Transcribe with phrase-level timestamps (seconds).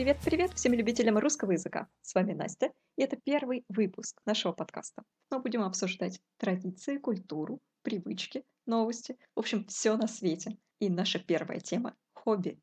[0.00, 1.86] Привет-привет всем любителям русского языка.
[2.00, 5.02] С вами Настя, и это первый выпуск нашего подкаста.
[5.30, 10.56] Мы будем обсуждать традиции, культуру, привычки, новости, в общем, все на свете.
[10.78, 12.58] И наша первая тема– хобби.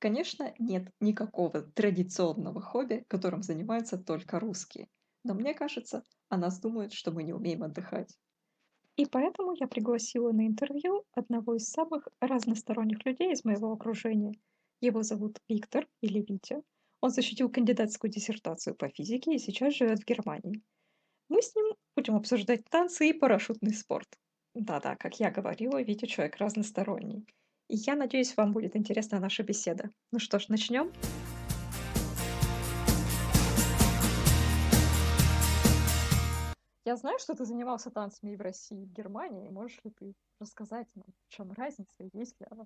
[0.00, 4.88] Конечно, нет никакого традиционного хобби, которым занимаются только русские.
[5.22, 8.18] Но мне кажется, о нас думают, что мы не умеем отдыхать.
[8.96, 14.34] И поэтому я пригласила на интервью одного из самых разносторонних людей из моего окружения.
[14.80, 16.62] Его зовут Виктор или Витя.
[17.02, 20.62] Он защитил кандидатскую диссертацию по физике и сейчас живет в Германии.
[21.28, 24.08] Мы с ним будем обсуждать танцы и парашютный спорт.
[24.54, 27.26] Да-да, как я говорила, Витя человек разносторонний.
[27.68, 29.90] И я надеюсь, вам будет интересна наша беседа.
[30.12, 30.90] Ну что ж, начнем?
[36.86, 39.50] Я знаю, что ты занимался танцами и в России, и в Германии.
[39.50, 42.64] Можешь ли ты рассказать нам, в чем разница и есть ли она?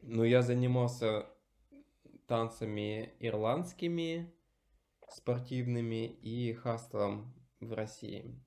[0.00, 1.26] Ну, я занимался
[2.26, 4.32] танцами ирландскими,
[5.08, 8.38] спортивными и хастлом в России.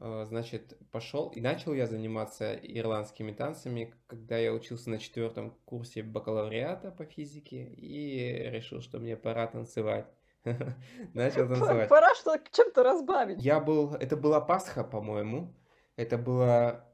[0.00, 6.02] Э, значит, пошел и начал я заниматься ирландскими танцами, когда я учился на четвертом курсе
[6.02, 10.06] бакалавриата по физике и решил, что мне пора танцевать.
[11.14, 11.88] Начал танцевать.
[11.88, 13.42] Пора что чем-то разбавить.
[13.42, 15.54] Я был, это была Пасха, по-моему.
[15.96, 16.84] Это была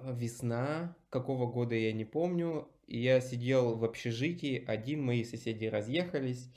[0.00, 2.68] весна, какого года я не помню.
[2.86, 6.50] Я сидел в общежитии, один, мои соседи разъехались,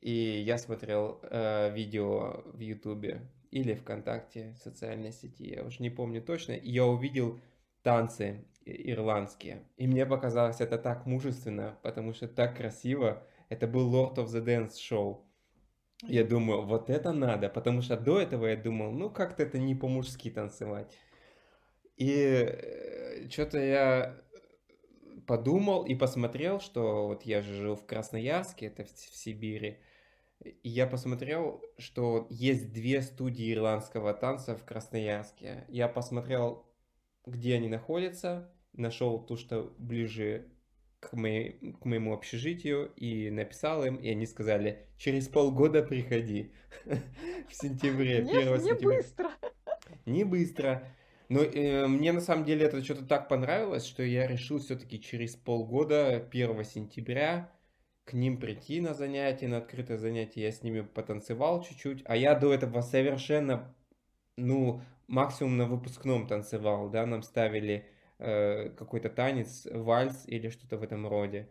[0.00, 6.22] и я смотрел э, видео в Ютубе или ВКонтакте, социальной сети, я уже не помню
[6.22, 7.40] точно, и я увидел
[7.82, 9.64] танцы ирландские.
[9.76, 13.26] И мне показалось это так мужественно, потому что так красиво.
[13.48, 15.20] Это был Lord of the Dance Show.
[16.02, 19.74] Я думаю, вот это надо, потому что до этого я думал, ну как-то это не
[19.74, 20.96] по-мужски танцевать.
[21.96, 24.16] И э, что-то я
[25.26, 29.78] подумал и посмотрел, что вот я же жил в Красноярске, это в, в Сибири,
[30.44, 35.64] и я посмотрел, что есть две студии ирландского танца в Красноярске.
[35.68, 36.66] Я посмотрел,
[37.26, 40.48] где они находятся, нашел ту, что ближе
[41.00, 46.52] к, моей, к моему общежитию, и написал им, и они сказали, через полгода приходи.
[46.84, 48.74] В сентябре, 1 сентября.
[48.74, 49.30] Не быстро.
[50.06, 50.88] Не быстро.
[51.32, 55.34] Но э, мне на самом деле это что-то так понравилось, что я решил все-таки через
[55.34, 57.50] полгода, 1 сентября,
[58.04, 62.34] к ним прийти на занятия, на открытое занятие, я с ними потанцевал чуть-чуть, а я
[62.34, 63.74] до этого совершенно,
[64.36, 67.88] ну, максимум на выпускном танцевал, да, нам ставили
[68.18, 71.48] э, какой-то танец, вальс или что-то в этом роде.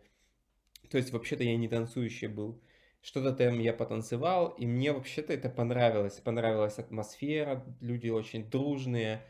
[0.90, 2.62] То есть, вообще-то я не танцующий был.
[3.00, 6.20] Что-то там я потанцевал, и мне вообще-то это понравилось.
[6.20, 9.24] Понравилась атмосфера, люди очень дружные,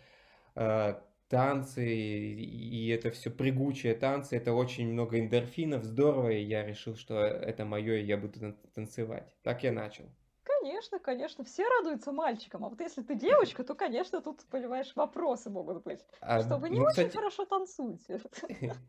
[0.55, 7.21] танцы, и это все прыгучие танцы, это очень много эндорфинов, здорово, и я решил, что
[7.21, 9.35] это мое, и я буду танцевать.
[9.43, 10.05] Так я начал.
[10.43, 15.51] Конечно, конечно, все радуются мальчикам, а вот если ты девочка, то, конечно, тут, понимаешь, вопросы
[15.51, 17.17] могут быть, а, что вы не ну, очень кстати...
[17.17, 18.21] хорошо танцуете.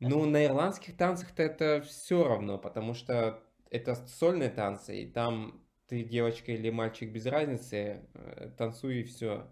[0.00, 3.40] Ну, на ирландских танцах-то это все равно, потому что
[3.70, 9.46] это сольные танцы, и там ты девочка или мальчик без разницы, э, танцуй и все.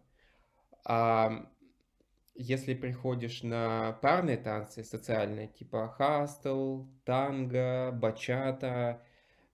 [0.84, 1.50] А
[2.34, 9.02] если приходишь на парные танцы социальные, типа хастл, танго, бачата,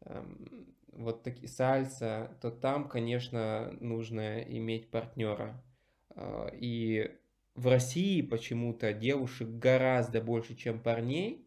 [0.03, 5.63] эм, вот такие сальса, то там, конечно, нужно иметь партнера.
[6.17, 7.17] Э, и
[7.55, 11.47] в России почему-то девушек гораздо больше, чем парней.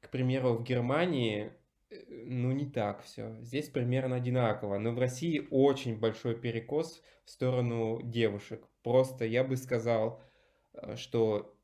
[0.00, 1.52] К примеру, в Германии,
[1.90, 3.36] э, ну, не так все.
[3.40, 4.78] Здесь примерно одинаково.
[4.78, 8.68] Но в России очень большой перекос в сторону девушек.
[8.84, 10.20] Просто, я бы сказал,
[10.74, 11.54] Э, что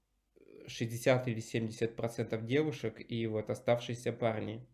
[0.67, 4.67] 60 или 70 процентов девушек и вот оставшиеся парни.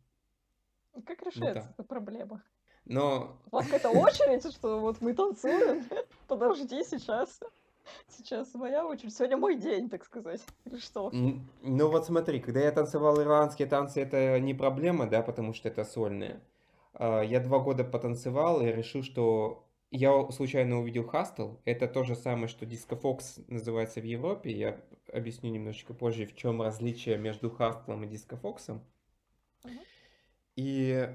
[1.06, 2.42] Как решается вот эта проблема?
[2.84, 3.38] Но...
[3.50, 5.84] У вас какая-то очередь, что вот мы танцуем?
[6.28, 7.40] Подожди, сейчас.
[8.08, 9.14] Сейчас моя очередь.
[9.14, 10.42] Сегодня мой день, так сказать.
[10.64, 11.10] Или что?
[11.12, 15.84] Ну вот смотри, когда я танцевал ирландские танцы, это не проблема, да, потому что это
[15.84, 16.40] сольные.
[16.94, 19.65] А, я два года потанцевал и решил, что
[19.96, 21.56] я случайно увидел Хастл.
[21.64, 24.50] Это то же самое, что Disco Fox называется в Европе.
[24.50, 24.80] Я
[25.12, 28.78] объясню немножечко позже, в чем различие между Хастлом и Disco Fox.
[29.64, 29.70] Uh-huh.
[30.56, 31.08] И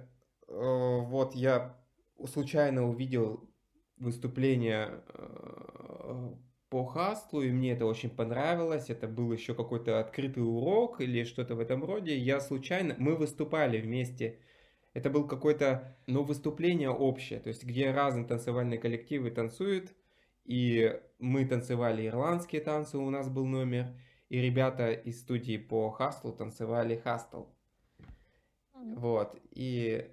[0.47, 1.77] э, вот я
[2.25, 3.47] случайно увидел
[3.97, 6.33] выступление э,
[6.69, 8.89] по Хастлу, и мне это очень понравилось.
[8.89, 12.17] Это был еще какой-то открытый урок или что-то в этом роде.
[12.17, 12.95] Я случайно...
[12.97, 14.39] Мы выступали вместе
[14.93, 19.93] это был какое-то, ну, выступление общее, то есть где разные танцевальные коллективы танцуют,
[20.43, 23.93] и мы танцевали ирландские танцы, у нас был номер,
[24.29, 27.45] и ребята из студии по хастлу танцевали хастл.
[28.73, 29.39] Вот.
[29.51, 30.09] И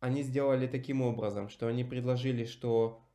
[0.00, 3.06] они сделали таким образом, что они предложили, что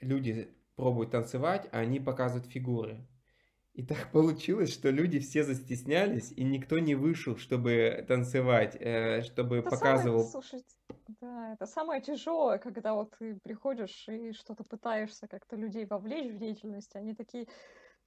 [0.00, 3.06] люди пробуют танцевать, а они показывают фигуры.
[3.74, 9.58] И так получилось, что люди все застеснялись, и никто не вышел, чтобы танцевать, э, чтобы
[9.58, 10.24] Это показывал.
[10.24, 10.74] самое, слушайте,
[11.20, 16.36] да, это самое тяжелое, когда вот ты приходишь и что-то пытаешься как-то людей вовлечь в
[16.36, 17.48] деятельность, они такие,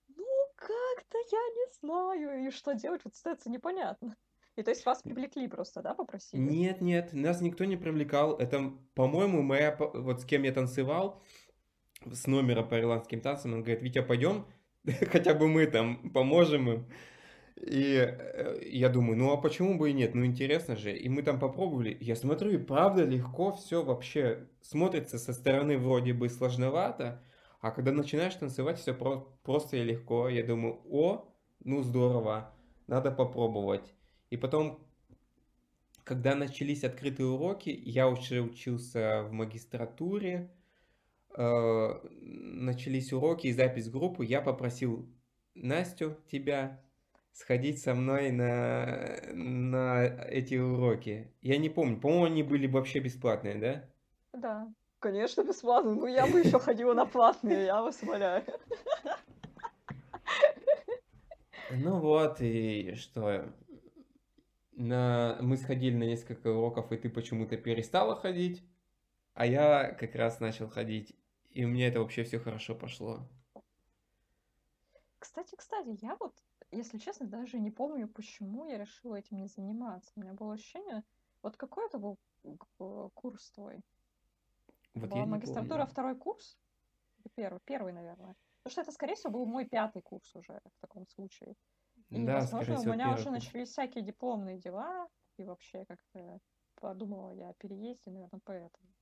[0.08, 0.26] ну,
[0.56, 4.16] как-то я не знаю, и что делать, вот остается непонятно.
[4.56, 6.40] И то есть вас привлекли просто, да, попросили?
[6.40, 8.38] Нет, нет, нас никто не привлекал.
[8.38, 11.24] Это, по-моему, моя, вот с кем я танцевал,
[12.06, 14.46] с номера по ирландским танцам, он говорит, Витя, пойдем,
[15.12, 16.86] хотя бы мы там поможем им.
[17.56, 20.14] И э, я думаю, ну а почему бы и нет?
[20.14, 20.96] Ну интересно же.
[20.96, 21.98] И мы там попробовали.
[22.02, 27.24] Я смотрю, и правда легко все вообще смотрится со стороны вроде бы сложновато,
[27.62, 28.94] а когда начинаешь танцевать, все
[29.44, 30.30] просто и легко.
[30.30, 31.34] Я думаю, о,
[31.64, 32.54] ну здорово,
[32.88, 33.94] надо попробовать.
[34.30, 34.86] И потом,
[36.04, 40.52] когда начались открытые уроки, я уже учился в магистратуре,
[41.36, 45.08] э, начались уроки и запись группы, я попросил
[45.56, 46.82] Настю, тебя,
[47.36, 51.32] сходить со мной на, на эти уроки.
[51.42, 53.90] Я не помню, по-моему, они были вообще бесплатные, да?
[54.34, 55.96] Да, конечно, бесплатно.
[55.96, 58.44] Ну, я бы еще ходила на платные, я вас умоляю.
[61.72, 63.52] Ну вот, и что?
[64.74, 65.38] На...
[65.42, 68.64] Мы сходили на несколько уроков, и ты почему-то перестала ходить,
[69.34, 71.16] а я как раз начал ходить,
[71.56, 73.28] и у меня это вообще все хорошо пошло.
[75.20, 76.34] Кстати, кстати, я вот,
[76.72, 80.12] если честно, даже не помню, почему я решила этим не заниматься.
[80.16, 81.04] У меня было ощущение,
[81.42, 83.82] вот какой это был г- курс твой?
[84.94, 85.92] Вот Была магистратура помню.
[85.92, 86.58] второй курс?
[87.36, 88.36] Первый, первый, наверное.
[88.64, 91.56] Потому что это, скорее всего, был мой пятый курс уже в таком случае.
[92.12, 93.46] И, Да, возможно, у всего, меня первый уже курс.
[93.46, 95.08] начались всякие дипломные дела,
[95.38, 96.40] и вообще как-то
[96.82, 98.95] подумала я о переезде, наверное, поэтому.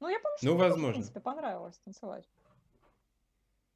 [0.00, 0.92] Ну, я помню, что Ну, мне тоже, в возможно.
[0.92, 2.28] принципе, понравилось танцевать.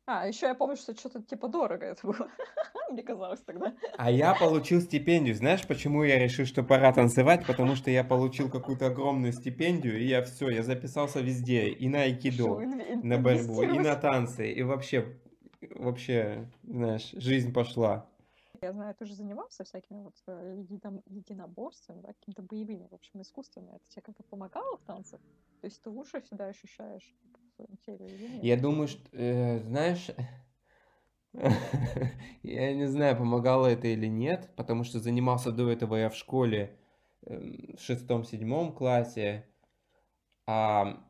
[0.06, 2.28] А, еще я помню, что что-то типа дорого это было.
[2.90, 3.74] Мне казалось тогда.
[3.96, 5.36] А я получил стипендию.
[5.36, 7.46] Знаешь, почему я решил, что пора танцевать?
[7.46, 11.68] Потому что я получил какую-то огромную стипендию, и я все, я записался везде.
[11.68, 12.58] И на айкидо,
[13.02, 14.50] на борьбу, и на танцы.
[14.50, 15.16] И вообще,
[15.60, 18.09] вообще, знаешь, жизнь пошла.
[18.62, 23.22] Я знаю, ты же занимался всякими вот э, едином- единоборствами, да, какими-то боевыми, в общем,
[23.22, 23.70] искусствами.
[23.70, 25.20] Это тебе как-то помогало в танцах?
[25.62, 28.44] То есть ты лучше себя ощущаешь в своем теле или нет?
[28.44, 30.10] Я думаю, что, э, знаешь,
[32.42, 36.76] я не знаю, помогало это или нет, потому что занимался до этого я в школе
[37.24, 39.46] эм, в шестом-седьмом классе,
[40.46, 41.02] а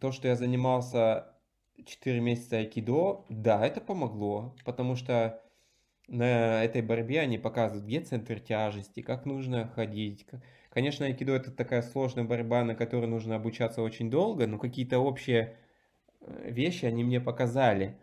[0.00, 1.36] то, что я занимался
[1.84, 5.40] 4 месяца айкидо, да, это помогло, потому что
[6.08, 10.26] на этой борьбе они показывают, где центр тяжести, как нужно ходить.
[10.70, 15.56] Конечно, айкидо это такая сложная борьба, на которой нужно обучаться очень долго, но какие-то общие
[16.20, 17.96] э, вещи они мне показали.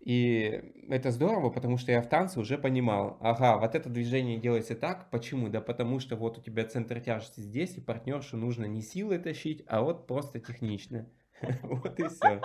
[0.00, 4.74] И это здорово, потому что я в танце уже понимал, ага, вот это движение делается
[4.74, 5.48] так, почему?
[5.48, 9.62] Да потому что вот у тебя центр тяжести здесь, и партнершу нужно не силой тащить,
[9.68, 11.08] а вот просто технично.
[11.62, 12.40] Вот и все.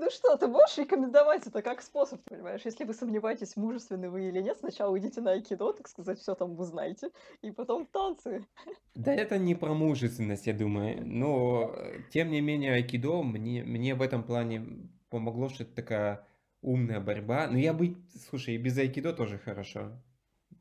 [0.00, 2.60] Ну что, ты можешь рекомендовать это как способ, понимаешь?
[2.64, 6.56] Если вы сомневаетесь, мужественны вы или нет, сначала идите на айкидо, так сказать, все там
[6.56, 7.10] узнаете,
[7.42, 8.46] и потом танцы.
[8.94, 13.96] Да это не про мужественность, я думаю, но э, тем не менее айкидо мне, мне
[13.96, 16.24] в этом плане помогло, что это такая
[16.62, 17.48] умная борьба.
[17.48, 17.96] Но я бы,
[18.28, 20.00] слушай, и без айкидо тоже хорошо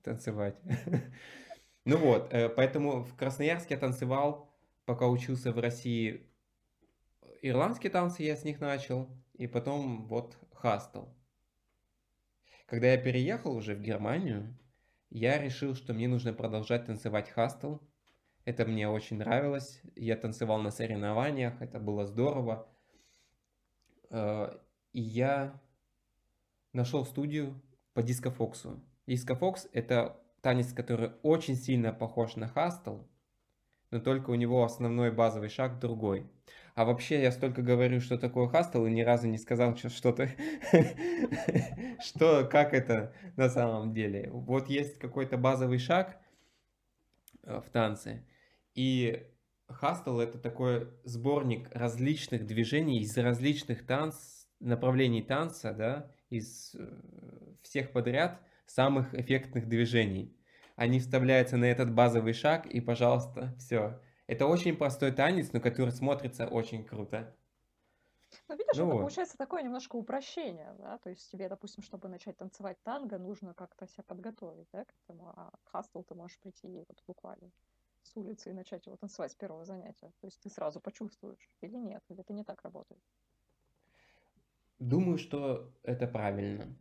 [0.04, 0.56] танцевать.
[1.90, 6.28] Ну вот, э, поэтому в Красноярске я танцевал, пока учился в России.
[7.42, 11.14] Ирландские танцы я с них начал, и потом вот хастел.
[12.66, 14.58] Когда я переехал уже в Германию,
[15.10, 17.82] я решил, что мне нужно продолжать танцевать хастел.
[18.44, 19.82] Это мне очень нравилось.
[19.96, 22.68] Я танцевал на соревнованиях, это было здорово.
[24.10, 24.58] Э,
[24.92, 25.62] И я
[26.74, 27.62] нашел студию
[27.94, 28.84] по дискофоксу.
[29.06, 33.08] Дискофокс– это танец, который очень сильно похож на хастел,
[33.92, 36.30] но только у него основной базовый шаг другой.
[36.76, 40.30] А вообще я столько говорю, что такое хастел, и ни разу не сказал что-то,
[42.06, 44.30] что, как это на самом деле.
[44.32, 46.20] Вот есть какой-то базовый шаг
[47.44, 48.24] э, в танце,
[48.76, 49.26] и
[49.68, 56.88] хастел это такой сборник различных движений из различных танц, направлений танца, да, из э,
[57.64, 60.37] всех подряд самых эффектных движений.
[60.78, 64.00] Они вставляются на этот базовый шаг, и, пожалуйста, все.
[64.28, 67.36] Это очень простой танец, но который смотрится очень круто.
[68.48, 72.38] Ну, видишь, ну, это получается такое немножко упрощение, да, то есть тебе, допустим, чтобы начать
[72.38, 77.04] танцевать танго, нужно как-то себя подготовить, да, к этому, а хастл ты можешь прийти вот
[77.08, 77.52] буквально
[78.04, 80.12] с улицы и начать его танцевать с первого занятия.
[80.22, 83.02] То есть ты сразу почувствуешь или нет, или это не так работает.
[84.78, 86.78] Думаю, что это правильно.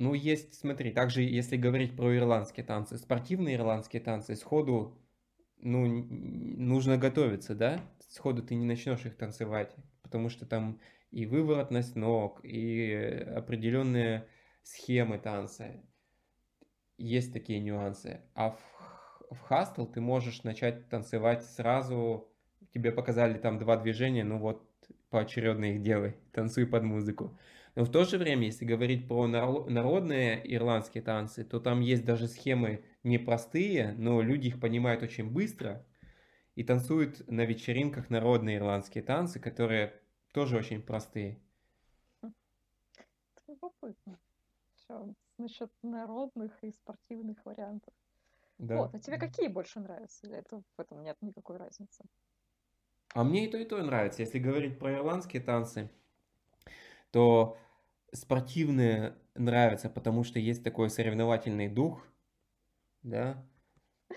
[0.00, 4.98] Ну, есть, смотри, также если говорить про ирландские танцы, спортивные ирландские танцы, сходу,
[5.58, 7.78] ну, нужно готовиться, да?
[8.08, 10.80] Сходу ты не начнешь их танцевать, потому что там
[11.10, 12.94] и выворотность ног, и
[13.36, 14.26] определенные
[14.62, 15.66] схемы танца.
[16.96, 18.22] Есть такие нюансы.
[18.34, 22.26] А в, в хастл ты можешь начать танцевать сразу,
[22.72, 24.66] тебе показали там два движения, ну вот
[25.10, 27.38] поочередно их делай, танцуй под музыку.
[27.74, 32.26] Но в то же время, если говорить про народные ирландские танцы, то там есть даже
[32.26, 35.86] схемы непростые, но люди их понимают очень быстро
[36.56, 39.94] и танцуют на вечеринках народные ирландские танцы, которые
[40.32, 41.40] тоже очень простые.
[43.46, 44.18] Любопытно.
[44.74, 47.94] Все, насчет народных и спортивных вариантов.
[48.58, 48.76] Да.
[48.76, 50.26] Вот, а тебе какие больше нравятся?
[50.26, 52.04] Или это в этом нет никакой разницы?
[53.14, 54.22] А мне и то, и то нравится.
[54.22, 55.90] Если говорить про ирландские танцы,
[57.10, 57.56] то
[58.12, 62.06] спортивные нравятся, потому что есть такой соревновательный дух,
[63.02, 63.44] да,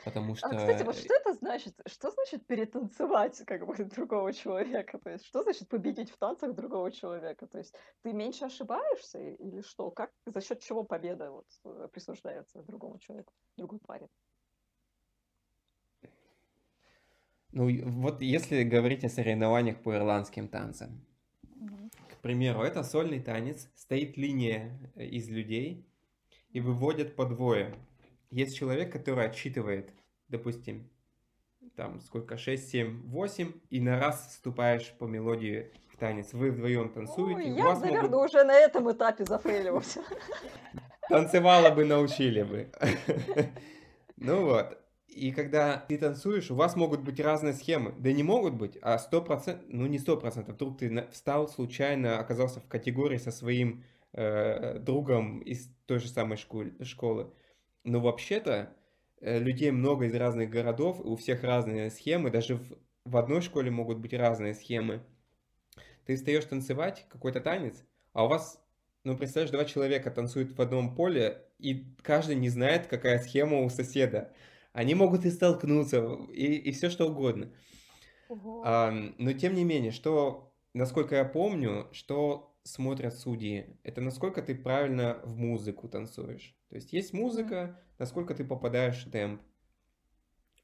[0.03, 0.47] потому что...
[0.47, 1.79] А, кстати, вот что это значит?
[1.85, 4.97] Что значит перетанцевать как бы другого человека?
[4.97, 7.47] То есть что значит победить в танцах другого человека?
[7.47, 9.91] То есть ты меньше ошибаешься или что?
[9.91, 14.07] Как, за счет чего победа вот э, присуждается другому человеку, другой паре?
[17.51, 17.69] Ну,
[18.01, 21.05] вот если говорить о соревнованиях по ирландским танцам,
[22.23, 25.85] примеру, это сольный танец, стоит линия э, из людей
[26.51, 27.75] и выводят по двое.
[28.31, 29.91] Есть человек, который отсчитывает,
[30.29, 30.89] допустим,
[31.75, 36.33] там сколько, 6, 7, 8, и на раз вступаешь по мелодии в танец.
[36.33, 37.41] Вы вдвоем танцуете.
[37.41, 38.31] Ой, я, наверное, могут...
[38.31, 40.01] уже на этом этапе зафейлился.
[41.09, 42.71] Танцевала бы, научили бы.
[44.15, 44.82] Ну вот.
[45.15, 47.93] И когда ты танцуешь, у вас могут быть разные схемы.
[47.99, 50.55] Да не могут быть, а сто процентов, ну не сто процентов.
[50.55, 56.37] Вдруг ты встал случайно, оказался в категории со своим э, другом из той же самой
[56.37, 57.33] школы.
[57.83, 58.75] Но вообще-то
[59.21, 63.71] э, людей много из разных городов, у всех разные схемы, даже в, в одной школе
[63.71, 65.03] могут быть разные схемы.
[66.05, 68.61] Ты встаешь танцевать какой-то танец, а у вас,
[69.03, 73.69] ну представляешь, два человека танцуют в одном поле, и каждый не знает, какая схема у
[73.69, 74.33] соседа
[74.73, 77.53] они могут и столкнуться, и, и все что угодно.
[78.65, 84.55] А, но тем не менее, что, насколько я помню, что смотрят судьи, это насколько ты
[84.55, 86.57] правильно в музыку танцуешь.
[86.69, 89.41] То есть есть музыка, насколько ты попадаешь в темп.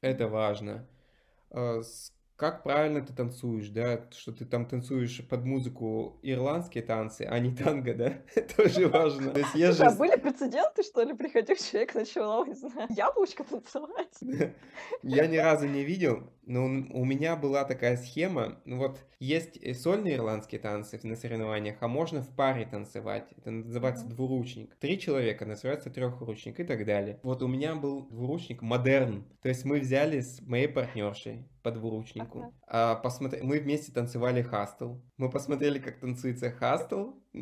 [0.00, 0.88] Это важно.
[1.50, 1.80] А,
[2.40, 7.54] как правильно ты танцуешь, да, что ты там танцуешь под музыку ирландские танцы, а не
[7.54, 8.14] танго, да,
[8.56, 9.32] тоже важно.
[9.32, 9.84] То есть я же...
[9.90, 14.16] Были прецеденты, что ли, приходил человек, начал, не знаю, яблочко танцевать?
[15.02, 20.16] Я ни разу не видел, но у меня была такая схема, ну вот есть сольные
[20.16, 24.74] ирландские танцы на соревнованиях, а можно в паре танцевать, это называется двуручник.
[24.76, 27.20] Три человека называется трехручник и так далее.
[27.22, 32.29] Вот у меня был двуручник модерн, то есть мы взяли с моей партнершей, по двуручнику.
[32.66, 33.40] А, посмотри...
[33.42, 34.96] Мы вместе танцевали хастл.
[35.16, 37.12] Мы посмотрели, как танцуется хастл.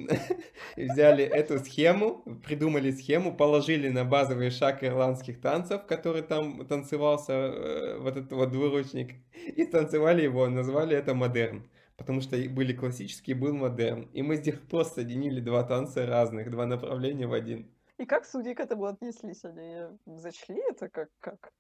[0.77, 7.33] И взяли эту схему, придумали схему, положили на базовый шаг ирландских танцев, который там танцевался,
[7.33, 9.15] э, вот этот вот двуручник,
[9.57, 11.69] и танцевали его, назвали это модерн.
[11.97, 14.09] Потому что были классические, был модерн.
[14.13, 17.67] И мы с них просто соединили два танца разных, два направления в один.
[17.99, 19.45] И как судьи к этому отнеслись?
[19.45, 19.77] Они
[20.07, 21.53] зачли это как, как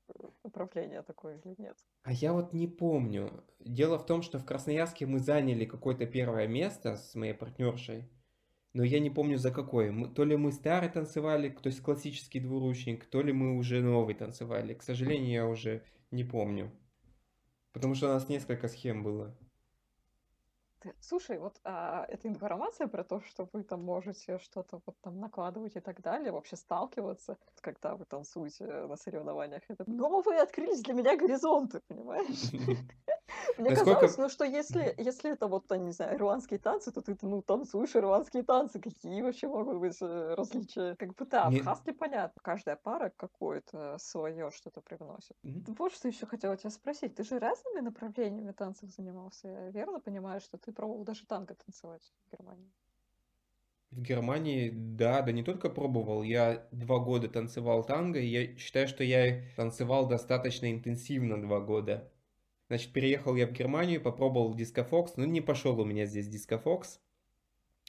[0.44, 1.76] направление такое или нет?
[2.04, 3.44] А я вот не помню.
[3.58, 8.08] Дело в том, что в Красноярске мы заняли какое-то первое место с моей партнершей.
[8.72, 9.90] Но я не помню за какое.
[9.90, 14.14] Мы, то ли мы старый танцевали, то есть классический двуручник, то ли мы уже новый
[14.14, 14.74] танцевали.
[14.74, 16.70] К сожалению, я уже не помню.
[17.72, 19.36] Потому что у нас несколько схем было.
[21.00, 25.76] Слушай, вот а, эта информация про то, что вы там можете что-то вот там накладывать
[25.76, 31.16] и так далее, вообще сталкиваться, когда вы танцуете на соревнованиях, это новые открылись для меня
[31.16, 32.52] горизонты, понимаешь?
[33.58, 37.42] Мне казалось, ну что если, если это вот, не знаю, ирландские танцы, то ты ну,
[37.42, 38.80] танцуешь ирландские танцы.
[38.80, 40.94] Какие вообще могут быть э, различия?
[40.96, 42.40] Как бы да, в хастле понятно.
[42.42, 45.36] Каждая пара какое-то свое что-то привносит.
[45.42, 47.14] Вот что еще хотела тебя спросить.
[47.14, 49.48] Ты же разными направлениями танцев занимался.
[49.48, 52.70] Я верно понимаю, что ты пробовал даже танго танцевать в Германии?
[53.90, 58.86] В Германии, да, да не только пробовал, я два года танцевал танго, и я считаю,
[58.86, 62.12] что я танцевал достаточно интенсивно два года.
[62.68, 67.00] Значит, переехал я в Германию, попробовал дискофокс, но не пошел у меня здесь дискофокс.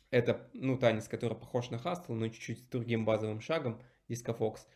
[0.09, 4.67] Это, ну, танец, который похож на хастл, но чуть-чуть с другим базовым шагом, дискофокс.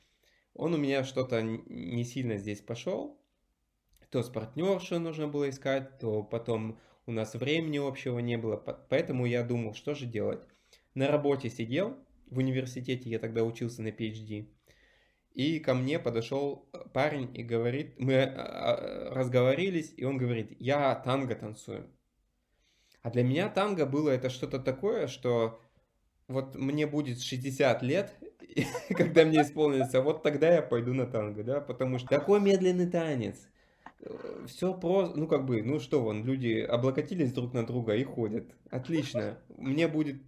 [0.54, 3.20] Он у меня что-то не сильно здесь пошел.
[4.12, 8.58] То с партнершей нужно было искать, то потом у нас времени общего не было.
[8.58, 10.42] Поэтому я думал, что же делать.
[10.94, 14.48] На работе сидел, в университете я тогда учился на PhD.
[15.34, 20.94] И ко мне подошел парень и говорит, мы а, а, разговорились, и он говорит, я
[20.96, 21.90] танго танцую.
[23.02, 25.60] А для меня танго было это что-то такое, что
[26.28, 28.14] вот мне будет 60 лет,
[28.90, 33.48] когда мне исполнится, вот тогда я пойду на танго, да, потому что такой медленный танец.
[34.46, 38.46] Все просто, ну как бы, ну что вон, люди облокотились друг на друга и ходят.
[38.70, 39.40] Отлично.
[39.58, 40.22] Мне будет,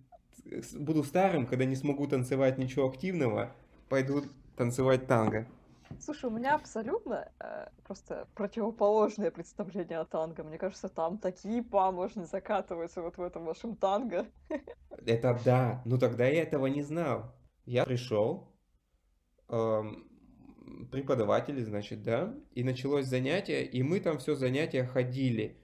[0.74, 3.54] буду старым, когда не смогу танцевать ничего активного,
[3.90, 4.24] пойду
[4.56, 5.48] танцевать танго.
[6.00, 10.44] Слушай, у меня абсолютно э, просто противоположное представление о танго.
[10.44, 14.26] Мне кажется, там такие па можно закатываться вот в этом вашем танго.
[15.06, 17.36] Это да, ну тогда я этого не знал.
[17.66, 18.56] Я пришел,
[19.50, 20.10] эм,
[20.92, 25.62] преподаватели, значит, да, и началось занятие, и мы там все занятия ходили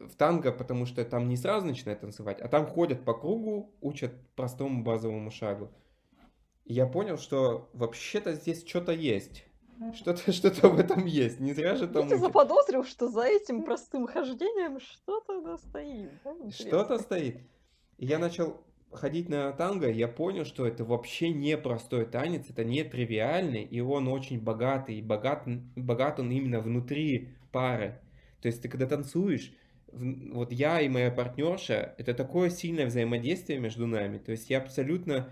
[0.00, 4.12] в танго, потому что там не сразу начинают танцевать, а там ходят по кругу, учат
[4.34, 5.72] простому базовому шагу
[6.66, 9.44] я понял, что вообще-то здесь что-то есть.
[9.94, 11.38] Что-то что в этом есть.
[11.38, 12.08] Не зря же там...
[12.08, 16.10] Я заподозрил, что за этим простым хождением что-то да стоит.
[16.24, 16.50] Да?
[16.50, 17.40] Что-то стоит.
[17.98, 22.64] И я начал ходить на танго, я понял, что это вообще не простой танец, это
[22.64, 25.44] не тривиальный, и он очень богатый, и богат,
[25.74, 28.00] богат он именно внутри пары.
[28.40, 29.52] То есть ты когда танцуешь,
[29.92, 34.18] вот я и моя партнерша, это такое сильное взаимодействие между нами.
[34.18, 35.30] То есть я абсолютно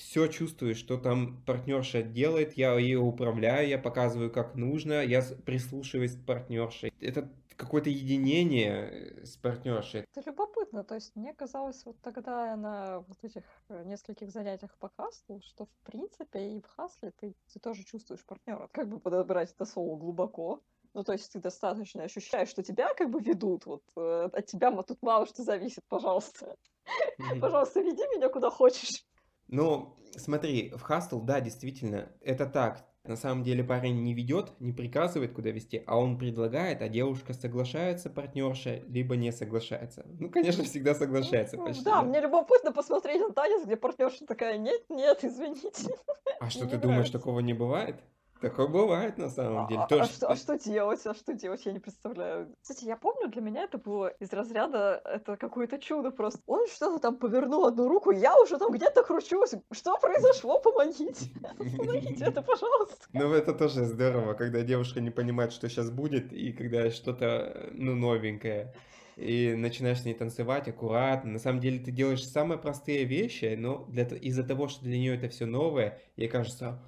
[0.00, 6.16] все чувствую, что там партнерша делает, я ее управляю, я показываю, как нужно, я прислушиваюсь
[6.16, 6.90] к партнерше.
[7.00, 10.06] Это какое-то единение э, с партнершей.
[10.14, 14.90] Это любопытно, то есть мне казалось вот тогда на вот этих э, нескольких занятиях по
[14.96, 18.68] хаслу, что в принципе и в хасле ты, ты тоже чувствуешь партнера.
[18.72, 20.62] Как бы подобрать это слово глубоко?
[20.94, 24.70] Ну, то есть ты достаточно ощущаешь, что тебя как бы ведут, вот э, от тебя
[24.82, 26.56] тут мало что зависит, пожалуйста.
[27.40, 29.04] Пожалуйста, веди меня куда хочешь.
[29.50, 32.84] Ну, смотри, в хастл, да, действительно, это так.
[33.04, 37.32] На самом деле парень не ведет, не приказывает, куда вести, а он предлагает, а девушка
[37.32, 40.04] соглашается, партнерша, либо не соглашается.
[40.18, 41.82] Ну, конечно, всегда соглашается ну, почти.
[41.82, 45.94] Да, да, мне любопытно посмотреть на танец, где партнерша такая, нет, нет, извините.
[46.40, 47.96] А что, ты думаешь, такого не бывает?
[48.40, 49.82] Такое бывает на самом деле.
[49.82, 50.02] А, Тоже...
[50.02, 51.06] а, что, а что делать?
[51.06, 51.66] А что делать?
[51.66, 52.54] Я не представляю.
[52.62, 56.40] Кстати, я помню, для меня это было из разряда, это какое-то чудо просто.
[56.46, 59.54] Он что-то там повернул одну руку, я уже там где-то кручусь.
[59.72, 60.58] Что произошло?
[60.58, 61.26] Помогите.
[61.76, 62.96] Помогите это, пожалуйста.
[63.12, 67.94] Ну, это тоже здорово, когда девушка не понимает, что сейчас будет, и когда что-то, ну,
[67.94, 68.72] новенькое
[69.16, 71.32] и начинаешь с ней танцевать аккуратно.
[71.32, 75.14] На самом деле ты делаешь самые простые вещи, но для, из-за того, что для нее
[75.14, 76.80] это все новое, ей кажется,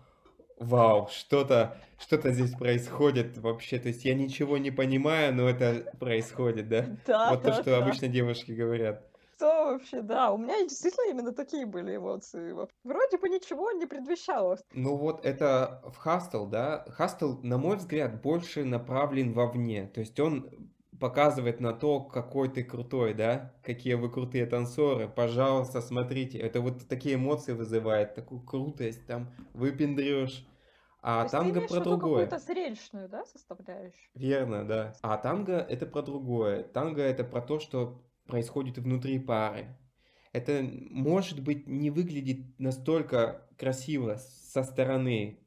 [0.62, 3.78] вау, что-то что-то здесь происходит вообще.
[3.78, 6.86] То есть я ничего не понимаю, но это происходит, да?
[7.06, 7.78] Да, Вот да, то, что да.
[7.78, 9.06] обычно девушки говорят.
[9.36, 12.54] Что вообще, да, у меня действительно именно такие были эмоции.
[12.84, 14.58] Вроде бы ничего не предвещало.
[14.72, 16.84] Ну вот это в Хастл, да?
[16.88, 19.90] Хастл, на мой взгляд, больше направлен вовне.
[19.92, 20.48] То есть он
[21.00, 23.52] показывает на то, какой ты крутой, да?
[23.64, 25.08] Какие вы крутые танцоры.
[25.08, 26.38] Пожалуйста, смотрите.
[26.38, 30.46] Это вот такие эмоции вызывает, такую крутость, там, выпендрешь.
[31.04, 32.26] А То танго про другое.
[32.26, 34.10] какую-то зрелищную, да, составляющую?
[34.14, 34.94] Верно, да.
[35.02, 36.62] А танго это про другое.
[36.62, 39.76] Танго это про то, что происходит внутри пары.
[40.32, 45.40] Это, может быть, не выглядит настолько красиво со стороны,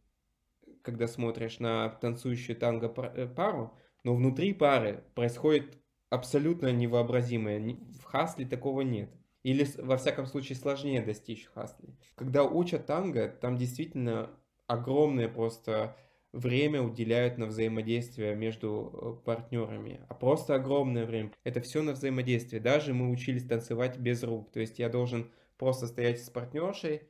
[0.81, 5.77] когда смотришь на танцующую танго э, пару, но внутри пары происходит
[6.09, 7.77] абсолютно невообразимое.
[7.99, 9.09] В хасле такого нет.
[9.41, 11.95] Или, во всяком случае, сложнее достичь в хасле.
[12.15, 14.29] Когда учат танго, там действительно
[14.67, 15.95] огромное просто
[16.31, 21.31] время уделяют на взаимодействие между э, партнерами, а просто огромное время.
[21.43, 22.61] Это все на взаимодействие.
[22.61, 24.51] Даже мы учились танцевать без рук.
[24.51, 27.03] То есть я должен просто стоять с партнершей,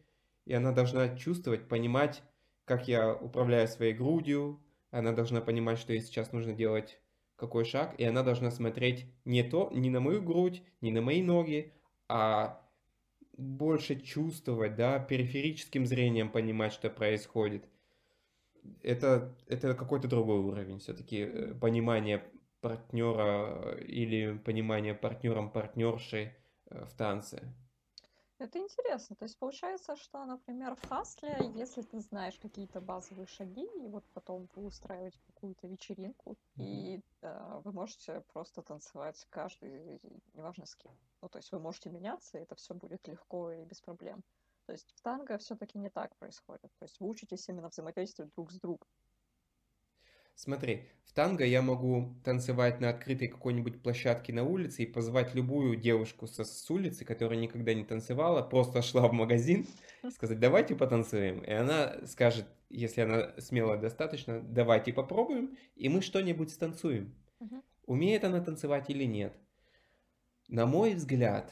[0.45, 2.21] и она должна чувствовать, понимать,
[2.65, 6.99] как я управляю своей грудью, она должна понимать, что ей сейчас нужно делать
[7.35, 11.21] какой шаг, и она должна смотреть не то, не на мою грудь, не на мои
[11.21, 11.73] ноги,
[12.07, 12.61] а
[13.37, 17.65] больше чувствовать, да, периферическим зрением понимать, что происходит.
[18.81, 22.23] Это, это какой-то другой уровень, все-таки э, понимание
[22.61, 27.53] партнера или понимание партнером партнерши э, в танце.
[28.37, 29.15] Это интересно.
[29.15, 34.03] То есть получается, что, например, в хасле, если ты знаешь какие-то базовые шаги, и вот
[34.13, 40.01] потом вы устраиваете какую-то вечеринку, и э, вы можете просто танцевать каждый,
[40.33, 40.91] неважно с кем.
[41.21, 44.21] Ну, то есть вы можете меняться, и это все будет легко и без проблем.
[44.65, 46.71] То есть в танго все-таки не так происходит.
[46.79, 48.87] То есть вы учитесь именно взаимодействовать друг с другом.
[50.35, 55.77] Смотри, в танго я могу танцевать на открытой какой-нибудь площадке на улице и позвать любую
[55.77, 59.65] девушку со, с улицы, которая никогда не танцевала, просто шла в магазин,
[60.11, 61.39] сказать, давайте потанцуем.
[61.39, 67.15] И она скажет, если она смелая достаточно, давайте попробуем, и мы что-нибудь станцуем.
[67.85, 69.33] Умеет она танцевать или нет?
[70.49, 71.51] На мой взгляд,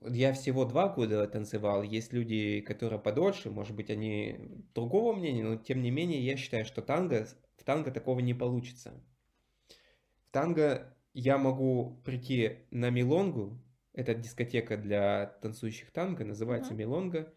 [0.00, 5.56] я всего два года танцевал, есть люди, которые подольше, может быть, они другого мнения, но
[5.56, 8.94] тем не менее я считаю, что танго в танго такого не получится.
[10.28, 13.60] В танго я могу прийти на милонгу,
[13.92, 16.78] это дискотека для танцующих танго, называется uh-huh.
[16.78, 17.34] милонга,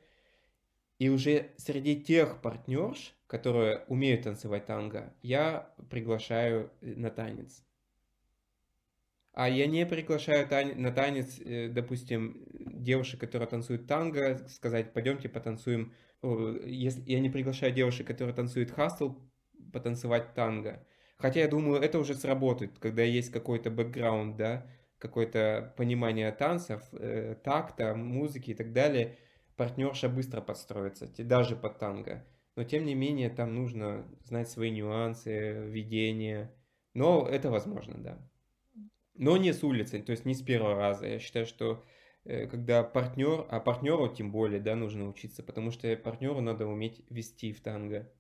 [1.00, 7.66] и уже среди тех партнерш, которые умеют танцевать танго, я приглашаю на танец.
[9.34, 15.30] А я не приглашаю тан- на танец, э, допустим, девушек, которые танцуют танго, сказать, пойдемте
[15.30, 15.94] потанцуем.
[16.22, 19.14] Если я не приглашаю девушек, которые танцуют хастл,
[19.72, 20.86] потанцевать танго.
[21.18, 24.66] Хотя я думаю, это уже сработает, когда есть какой-то бэкграунд, да,
[24.98, 29.18] какое-то понимание танцев, э, такта, музыки и так далее,
[29.56, 32.26] партнерша быстро подстроится, даже под танго.
[32.56, 36.52] Но тем не менее, там нужно знать свои нюансы, ведение.
[36.94, 38.18] Но это возможно, да.
[39.16, 41.08] Но не с улицы, то есть не с первого раза.
[41.08, 41.84] Я считаю, что
[42.24, 47.04] э, когда партнер, а партнеру тем более, да, нужно учиться, потому что партнеру надо уметь
[47.10, 48.12] вести в танго.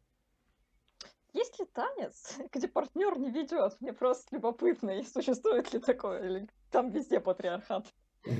[1.34, 3.80] Есть ли танец, где партнер не ведет?
[3.80, 7.86] Мне просто любопытно, и существует ли такое, или там везде патриархат?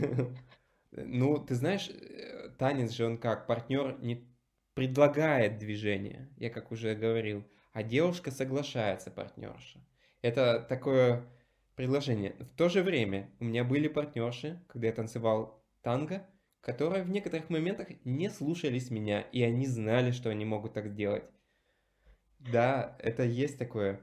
[0.94, 4.28] Ну, ты знаешь, э, танец же он как, партнер не
[4.74, 9.80] предлагает движение, я как уже говорил, а девушка соглашается, партнерша.
[10.22, 11.26] Это такое
[11.76, 12.36] предложение.
[12.40, 16.28] В то же время у меня были партнерши, когда я танцевал танго,
[16.60, 21.24] которые в некоторых моментах не слушались меня, и они знали, что они могут так сделать.
[22.50, 24.02] Да, это есть такое.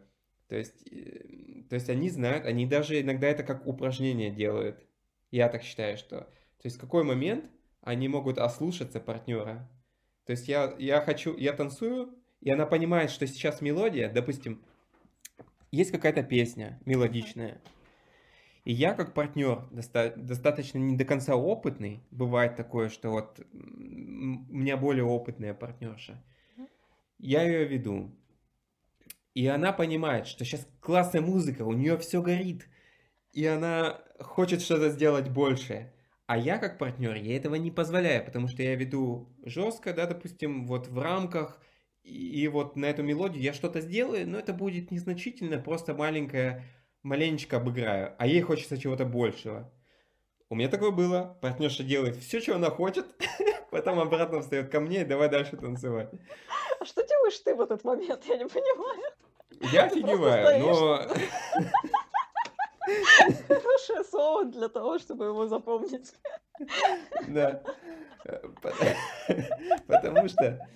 [0.48, 4.84] То есть, э, то есть они знают, они даже иногда это как упражнение делают.
[5.30, 6.20] Я так считаю, что...
[6.20, 7.50] То есть в какой момент
[7.82, 9.68] они могут ослушаться партнера.
[10.24, 14.62] То есть я, я хочу, я танцую, и она понимает, что сейчас мелодия, допустим,
[15.70, 17.60] есть какая-то песня мелодичная,
[18.64, 23.56] и я как партнер доста- достаточно не до конца опытный, бывает такое, что вот у
[23.56, 26.22] меня более опытная партнерша,
[27.18, 28.14] я ее веду,
[29.38, 32.66] и она понимает, что сейчас классная музыка, у нее все горит.
[33.30, 35.94] И она хочет что-то сделать большее.
[36.26, 40.66] А я как партнер, я этого не позволяю, потому что я веду жестко, да, допустим,
[40.66, 41.62] вот в рамках,
[42.02, 46.64] и, и вот на эту мелодию я что-то сделаю, но это будет незначительно, просто маленькое,
[47.04, 48.16] маленечко обыграю.
[48.18, 49.72] А ей хочется чего-то большего.
[50.50, 51.38] У меня такое было.
[51.40, 53.06] Партнерша делает все, что она хочет,
[53.70, 56.10] потом обратно встает ко мне и давай дальше танцевать.
[56.80, 58.24] А что делаешь ты в этот момент?
[58.24, 59.12] Я не понимаю.
[59.60, 61.06] Я офигеваю, но...
[63.48, 66.14] Хорошее слово для того, чтобы его запомнить.
[67.28, 67.62] Да.
[69.86, 70.66] Потому что...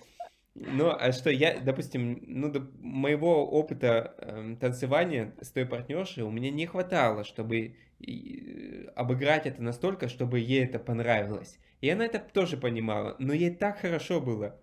[0.55, 6.29] Ну, а что я, допустим, ну, до моего опыта э, танцевания с той партнершей у
[6.29, 11.57] меня не хватало, чтобы э, обыграть это настолько, чтобы ей это понравилось.
[11.81, 14.55] И она это тоже понимала, но ей так хорошо было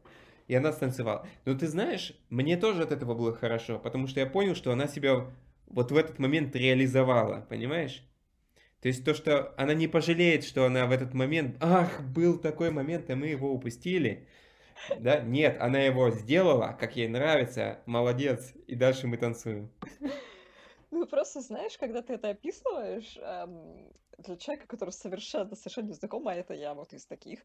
[0.50, 1.24] и она станцевала.
[1.44, 4.88] Но ты знаешь, мне тоже от этого было хорошо, потому что я понял, что она
[4.88, 5.30] себя
[5.68, 8.04] вот в этот момент реализовала, понимаешь?
[8.80, 12.72] То есть то, что она не пожалеет, что она в этот момент, ах, был такой
[12.72, 14.26] момент, и мы его упустили.
[14.98, 19.70] Да, нет, она его сделала, как ей нравится, молодец, и дальше мы танцуем.
[20.90, 26.26] Ну, просто знаешь, когда ты это описываешь, эм, для человека, который совершенно, совершенно не знаком,
[26.26, 27.40] а это я вот из таких,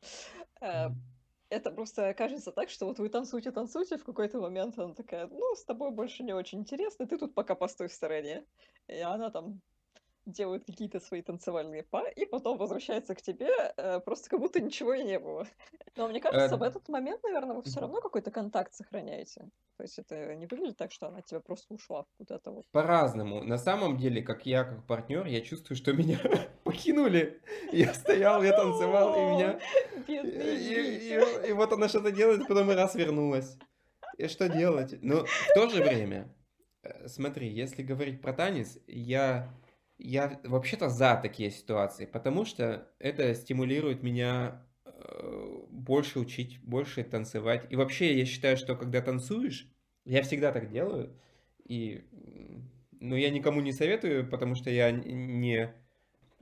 [0.61, 0.87] э,
[1.49, 5.55] это просто кажется так, что вот вы танцуете, танцуете, в какой-то момент она такая, ну,
[5.55, 8.45] с тобой больше не очень интересно, ты тут пока постой в стороне.
[8.87, 9.61] И она там
[10.25, 14.93] делает какие-то свои танцевальные па, и потом возвращается к тебе, э, просто как будто ничего
[14.93, 15.47] и не было.
[15.95, 19.41] Но мне кажется, в э, этот момент, наверное, вы все равно какой-то контакт сохраняете.
[19.77, 22.65] То есть это не выглядит так, что она тебя просто ушла куда-то вот.
[22.71, 23.43] По-разному.
[23.43, 26.19] На самом деле, как я, как партнер, я чувствую, что меня
[26.75, 27.41] покинули.
[27.71, 29.59] Я стоял, я танцевал, и меня...
[31.47, 33.57] И, вот она что-то делает, потом и раз вернулась.
[34.17, 34.95] И что делать?
[35.01, 36.33] Но в то же время,
[36.83, 39.53] э, смотри, если говорить про танец, я
[39.97, 47.65] я вообще-то за такие ситуации, потому что это стимулирует меня э, больше учить, больше танцевать.
[47.69, 49.69] И вообще, я считаю, что когда танцуешь,
[50.03, 51.17] я всегда так делаю,
[51.63, 52.03] и
[52.99, 55.73] ну, я никому не советую, потому что я не,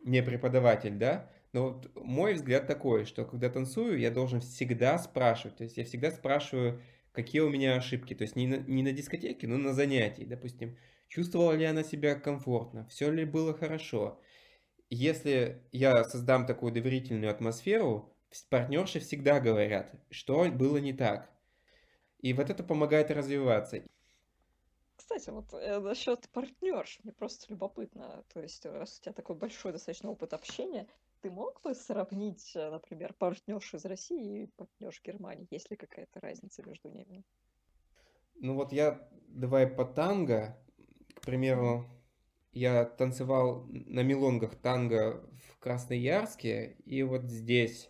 [0.03, 5.57] не преподаватель, да, но вот мой взгляд такой, что когда танцую, я должен всегда спрашивать,
[5.57, 8.91] то есть я всегда спрашиваю, какие у меня ошибки, то есть не на, не на
[8.91, 14.19] дискотеке, но на занятии, допустим, чувствовала ли она себя комфортно, все ли было хорошо.
[14.89, 18.15] Если я создам такую доверительную атмосферу,
[18.49, 21.29] партнерши всегда говорят, что было не так.
[22.19, 23.83] И вот это помогает развиваться.
[24.95, 28.23] Кстати, вот э, насчет партнерш, мне просто любопытно.
[28.33, 30.87] То есть, раз у тебя такой большой достаточно опыт общения,
[31.21, 35.47] ты мог бы сравнить, э, например, партнерш из России и партнерш Германии?
[35.49, 37.23] Есть ли какая-то разница между ними?
[38.35, 40.57] Ну вот я, давай по танго,
[41.15, 41.85] к примеру,
[42.51, 47.89] я танцевал на мелонгах танго в Красноярске и вот здесь,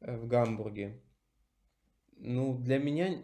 [0.00, 1.02] э, в Гамбурге.
[2.18, 3.22] Ну, для меня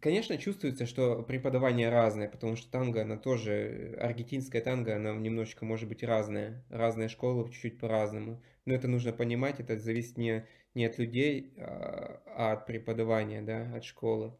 [0.00, 5.88] Конечно, чувствуется, что преподавание разное, потому что танго, она тоже, аргентинская танго, она немножечко может
[5.88, 6.64] быть разная.
[6.70, 8.42] Разные школы чуть-чуть по-разному.
[8.66, 13.74] Но это нужно понимать, это зависит не, не от людей, а, а от преподавания, да,
[13.74, 14.34] от школы.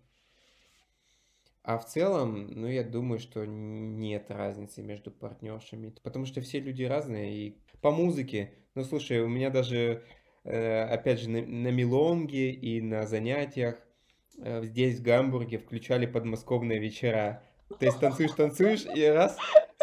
[1.62, 6.82] А в целом, ну, я думаю, что нет разницы между партнершами, потому что все люди
[6.82, 10.04] разные, и по музыке, ну, слушай, у меня даже,
[10.44, 13.83] э, опять же, на, на мелонге и на занятиях
[14.36, 17.42] здесь, в Гамбурге, включали подмосковные вечера.
[17.78, 19.36] То есть танцуешь, танцуешь, и раз,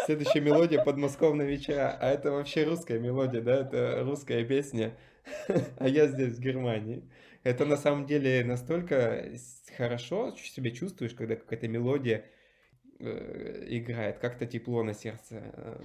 [0.06, 1.96] следующая мелодия подмосковные вечера.
[2.00, 4.96] А это вообще русская мелодия, да, это русская песня.
[5.78, 7.08] А я здесь, в Германии.
[7.44, 9.32] Это на самом деле настолько
[9.76, 12.24] хорошо себя чувствуешь, когда какая-то мелодия
[13.00, 15.42] э, играет, как-то тепло на сердце.
[15.54, 15.82] Э,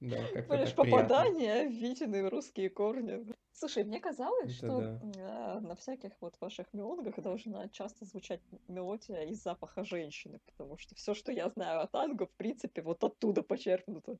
[0.00, 3.34] да, как-то Понимаешь, попадание Витины русские корни.
[3.56, 5.00] Слушай, мне казалось, Это что да.
[5.16, 10.96] э, на всяких вот ваших мелодиях должна часто звучать мелодия из запаха женщины, потому что
[10.96, 14.18] все, что я знаю о танго, в принципе, вот оттуда почерпнуто.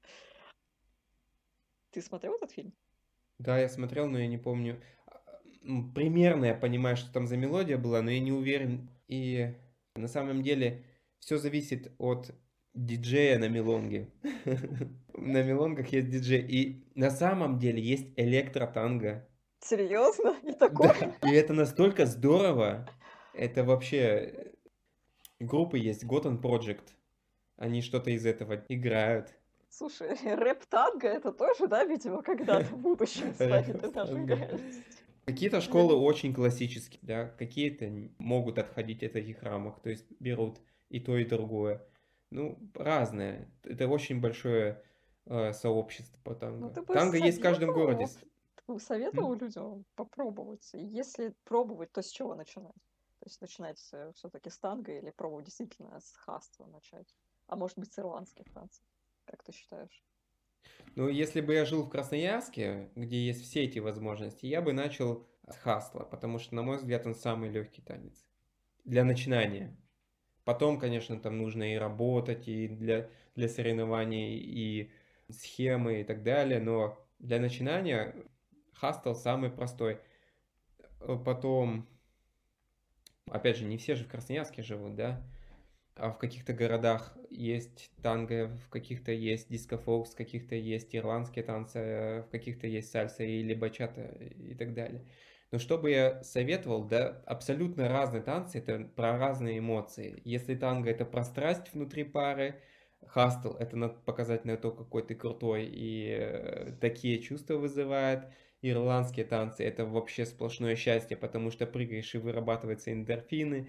[1.91, 2.73] Ты смотрел этот фильм?
[3.39, 4.81] Да, я смотрел, но я не помню.
[5.07, 5.41] А,
[5.95, 8.89] примерно я понимаю, что там за мелодия была, но я не уверен.
[9.09, 9.53] И
[9.97, 10.85] на самом деле
[11.19, 12.31] все зависит от
[12.73, 14.13] диджея на мелонге.
[15.17, 16.43] На мелонгах есть диджей.
[16.43, 19.27] И на самом деле есть электротанго.
[19.61, 20.37] Серьезно?
[20.43, 21.17] Не такое?
[21.23, 22.89] И это настолько здорово.
[23.33, 24.53] Это вообще...
[25.41, 26.95] Группы есть, Gotham Project.
[27.57, 29.35] Они что-то из этого играют.
[29.77, 33.83] Слушай, рэп-танго это тоже, да, видимо, когда-то в будущем станет
[35.25, 41.01] Какие-то школы очень классические, да, какие-то могут отходить от этих рамок, то есть берут и
[41.01, 41.83] то, и другое.
[42.31, 43.51] Ну, разное.
[43.65, 44.83] Это очень большое
[45.27, 46.73] э, сообщество по танго.
[46.75, 48.07] Ну, танго есть в каждом городе.
[48.79, 50.71] Советовал людям попробовать?
[50.73, 52.73] Если пробовать, то с чего начинать?
[53.21, 57.15] То есть начинать все-таки с танго или пробовать действительно с хаства начать?
[57.47, 58.83] А может быть с ирландских танцев?
[59.27, 60.03] Как ты считаешь?
[60.97, 65.27] Ну, если бы я жил в Красноярске, где есть все эти возможности, я бы начал
[65.49, 68.25] с хастла, потому что, на мой взгляд, он самый легкий танец.
[68.85, 69.77] Для начинания.
[70.45, 74.91] Потом, конечно, там нужно и работать, и для, для соревнований, и
[75.31, 78.15] схемы и так далее, но для начинания
[78.73, 80.01] хастл самый простой.
[81.25, 81.87] Потом,
[83.31, 85.23] опять же, не все же в Красноярске живут, да?
[85.97, 92.25] А в каких-то городах есть танго, в каких-то есть диско-фокс, в каких-то есть ирландские танцы,
[92.27, 95.05] в каких-то есть сальса или бачата и так далее.
[95.53, 100.21] Но что бы я советовал, да, абсолютно разные танцы, это про разные эмоции.
[100.25, 102.61] Если танго это про страсть внутри пары,
[103.09, 108.27] хастл это надо показать на то, какой ты крутой, и э, такие чувства вызывает.
[108.63, 113.69] Ирландские танцы это вообще сплошное счастье, потому что прыгаешь и вырабатываются эндорфины.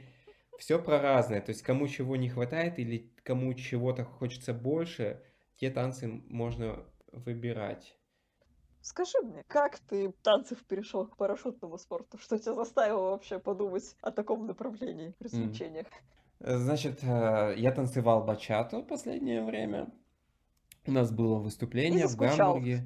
[0.58, 5.22] Все про разное, то есть кому чего не хватает или кому чего-то хочется больше,
[5.58, 7.98] те танцы можно выбирать.
[8.82, 12.20] Скажи мне, как ты танцев перешел к парашютному спорту?
[12.20, 15.88] Что тебя заставило вообще подумать о таком направлении в развлечениях?
[16.40, 19.88] Значит, э, я танцевал бачату последнее время.
[20.86, 22.86] У нас было выступление в Гамбурге.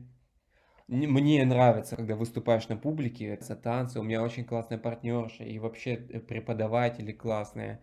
[0.88, 4.00] Мне нравится, когда выступаешь на публике, это танцы.
[4.00, 7.82] У меня очень классная партнерша и вообще э, преподаватели классные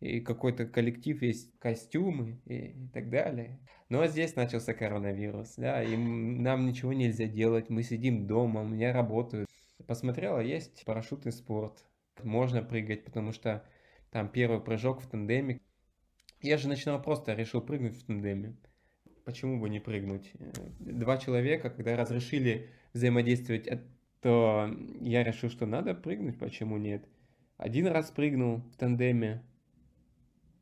[0.00, 3.58] и какой-то коллектив есть, костюмы и, и так далее.
[3.88, 8.92] Но здесь начался коронавирус, да, и нам ничего нельзя делать, мы сидим дома, у меня
[8.92, 9.48] работают.
[9.86, 11.84] Посмотрела, есть парашютный спорт,
[12.22, 13.64] можно прыгать, потому что
[14.10, 15.60] там первый прыжок в тандеме.
[16.40, 18.56] Я же начинал просто, решил прыгнуть в тандеме.
[19.24, 20.32] Почему бы не прыгнуть?
[20.78, 23.68] Два человека, когда разрешили взаимодействовать
[24.20, 27.04] то я решил, что надо прыгнуть, почему нет.
[27.56, 29.42] Один раз прыгнул в тандеме.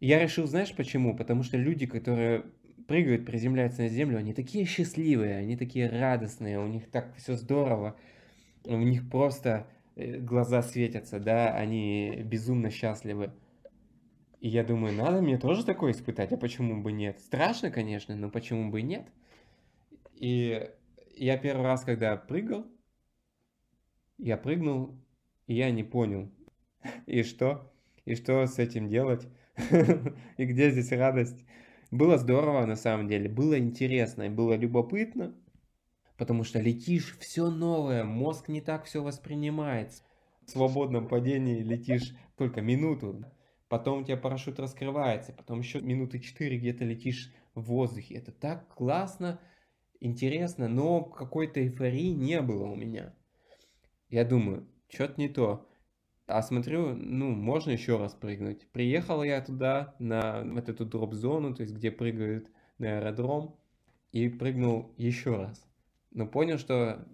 [0.01, 1.17] Я решил, знаешь почему?
[1.17, 2.45] Потому что люди, которые
[2.87, 7.97] прыгают, приземляются на землю, они такие счастливые, они такие радостные, у них так все здорово,
[8.65, 13.33] у них просто э, глаза светятся, да, они безумно счастливы.
[14.41, 17.21] И я думаю, надо мне тоже такое испытать, а почему бы нет?
[17.21, 19.09] Страшно, конечно, но почему бы нет?
[20.15, 20.71] И
[21.17, 22.67] я первый раз, когда прыгал,
[24.19, 24.95] я прыгнул,
[25.47, 26.31] и я не понял,
[27.07, 27.73] и что?
[28.05, 29.27] И что с этим делать?
[30.37, 31.45] И где здесь радость?
[31.91, 35.35] Было здорово на самом деле, было интересно было любопытно,
[36.17, 39.93] потому что летишь, все новое, мозг не так все воспринимает.
[40.47, 43.25] В свободном падении летишь только минуту,
[43.69, 48.15] потом у тебя парашют раскрывается, потом еще минуты четыре где-то летишь в воздухе.
[48.15, 49.41] Это так классно,
[50.01, 53.15] интересно, но какой-то эйфории не было у меня.
[54.09, 55.69] Я думаю, что-то не то.
[56.27, 58.67] А смотрю, ну, можно еще раз прыгнуть.
[58.73, 63.57] Приехал я туда, на вот эту дроп-зону, то есть где прыгают на аэродром,
[64.13, 65.66] и прыгнул еще раз.
[66.17, 67.07] Но понял, что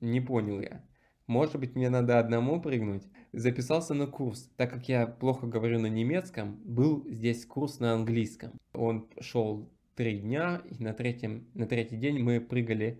[0.00, 0.82] не понял я.
[1.26, 3.02] Может быть, мне надо одному прыгнуть?
[3.34, 4.50] Записался на курс.
[4.56, 8.52] Так как я плохо говорю на немецком, был здесь курс на английском.
[8.72, 12.98] Он шел три дня, и на, третьем, на третий день мы прыгали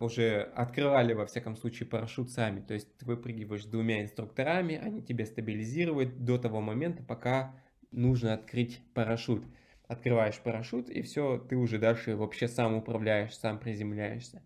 [0.00, 2.60] уже открывали, во всяком случае, парашют сами.
[2.60, 7.54] То есть ты выпрыгиваешь с двумя инструкторами, они тебя стабилизируют до того момента, пока
[7.92, 9.44] нужно открыть парашют.
[9.88, 14.42] Открываешь парашют, и все, ты уже дальше вообще сам управляешь, сам приземляешься.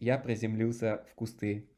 [0.00, 1.68] Я приземлился в кусты.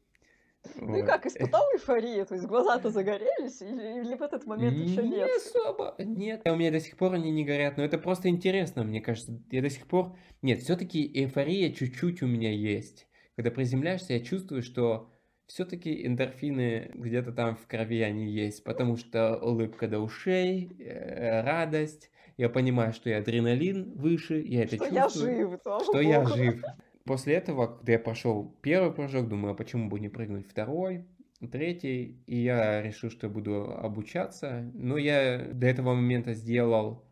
[0.75, 2.25] Ну и как, испытал эйфорию?
[2.25, 5.27] То есть глаза-то загорелись или, или в этот момент еще нет?
[5.27, 6.41] Не особо, нет.
[6.45, 9.39] У меня до сих пор они не горят, но это просто интересно, мне кажется.
[9.51, 10.17] Я до сих пор...
[10.41, 13.07] Нет, все-таки эйфория чуть-чуть у меня есть.
[13.35, 15.09] Когда приземляешься, я чувствую, что
[15.47, 22.11] все-таки эндорфины где-то там в крови они есть, потому что улыбка до ушей, э, радость.
[22.39, 25.39] Я понимаю, что я адреналин выше, я это что чувствую.
[25.39, 25.99] я жив, что богу.
[25.99, 26.63] я жив.
[27.03, 31.05] После этого, когда я прошел первый прыжок, думаю, а почему бы не прыгнуть второй,
[31.51, 34.71] третий, и я решил, что я буду обучаться.
[34.73, 37.03] Но я до этого момента сделал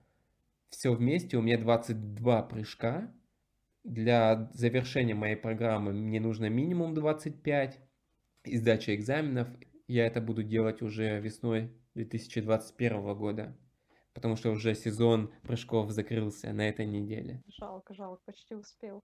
[0.70, 3.13] все вместе, у меня 22 прыжка.
[3.84, 7.82] Для завершения моей программы мне нужно минимум 25
[8.46, 9.50] и сдача экзаменов.
[9.90, 13.58] Я это буду делать уже весной 2021 года,
[14.17, 17.43] потому что уже сезон прыжков закрылся на этой неделе.
[17.60, 19.03] Жалко, жалко, почти успел.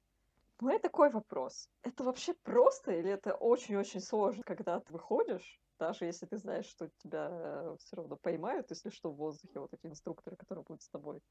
[0.60, 1.70] У меня такой вопрос.
[1.84, 6.90] Это вообще просто или это очень-очень сложно, когда ты выходишь, даже если ты знаешь, что
[6.98, 11.22] тебя все равно поймают, если что, в воздухе, вот эти инструкторы, которые будут с тобой.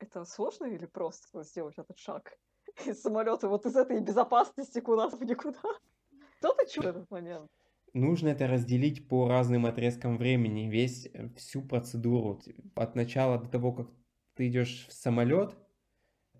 [0.00, 2.36] Это сложно или просто сделать этот шаг
[2.86, 5.62] из самолета вот из этой безопасности куда-то в никуда?
[6.66, 7.50] Чувствуешь в этот момент?
[7.92, 12.40] Нужно это разделить по разным отрезкам времени, весь, э, всю процедуру.
[12.76, 13.88] От начала до того, как
[14.34, 15.56] ты идешь в самолет,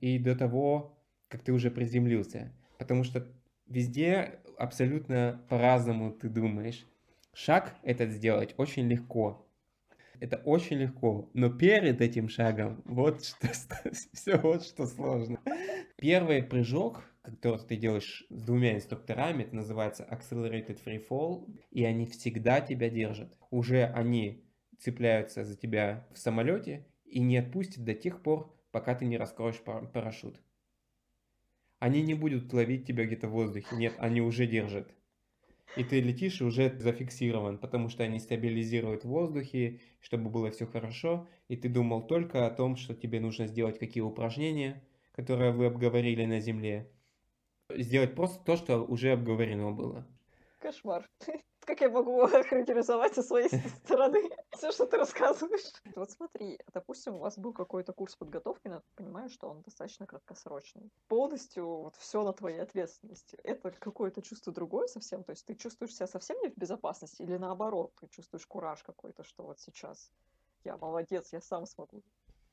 [0.00, 2.52] и до того, как ты уже приземлился.
[2.78, 3.26] Потому что
[3.66, 6.86] везде абсолютно по-разному ты думаешь.
[7.32, 9.46] Шаг этот сделать очень легко.
[10.18, 11.30] Это очень легко.
[11.32, 13.48] Но перед этим шагом вот что,
[14.12, 15.40] все вот что сложно.
[15.96, 22.06] Первый прыжок, который ты делаешь с двумя инструкторами, это называется Accelerated Free Fall, и они
[22.06, 23.36] всегда тебя держат.
[23.50, 24.44] Уже они
[24.78, 29.60] цепляются за тебя в самолете и не отпустят до тех пор, пока ты не раскроешь
[29.60, 30.40] парашют.
[31.78, 33.74] Они не будут ловить тебя где-то в воздухе.
[33.76, 34.94] Нет, они уже держат.
[35.76, 40.66] И ты летишь и уже зафиксирован, потому что они стабилизируют в воздухе, чтобы было все
[40.66, 41.28] хорошо.
[41.48, 46.24] И ты думал только о том, что тебе нужно сделать какие упражнения, которые вы обговорили
[46.24, 46.90] на земле.
[47.76, 50.06] Сделать просто то, что уже обговорено было.
[50.58, 51.08] Кошмар.
[51.70, 53.48] как я могу характеризовать со своей
[53.84, 55.72] стороны все, что ты рассказываешь?
[55.94, 60.90] Вот смотри, допустим, у вас был какой-то курс подготовки, но понимаю, что он достаточно краткосрочный.
[61.06, 63.38] Полностью вот все на твоей ответственности.
[63.44, 65.22] Это какое-то чувство другое совсем?
[65.22, 69.22] То есть ты чувствуешь себя совсем не в безопасности или наоборот, ты чувствуешь кураж какой-то,
[69.22, 70.10] что вот сейчас
[70.64, 72.02] я молодец, я сам смогу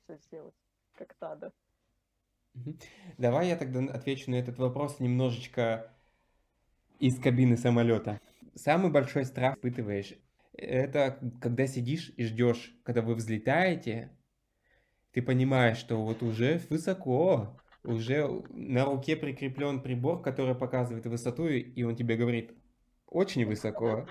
[0.03, 0.55] все сделать
[0.93, 1.53] как надо.
[3.17, 5.91] Давай я тогда отвечу на этот вопрос немножечко
[6.99, 8.19] из кабины самолета.
[8.55, 10.13] Самый большой страх испытываешь,
[10.53, 14.11] это когда сидишь и ждешь, когда вы взлетаете,
[15.11, 21.83] ты понимаешь, что вот уже высоко, уже на руке прикреплен прибор, который показывает высоту, и
[21.83, 22.51] он тебе говорит,
[23.07, 24.07] очень высоко.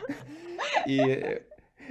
[0.87, 1.43] И,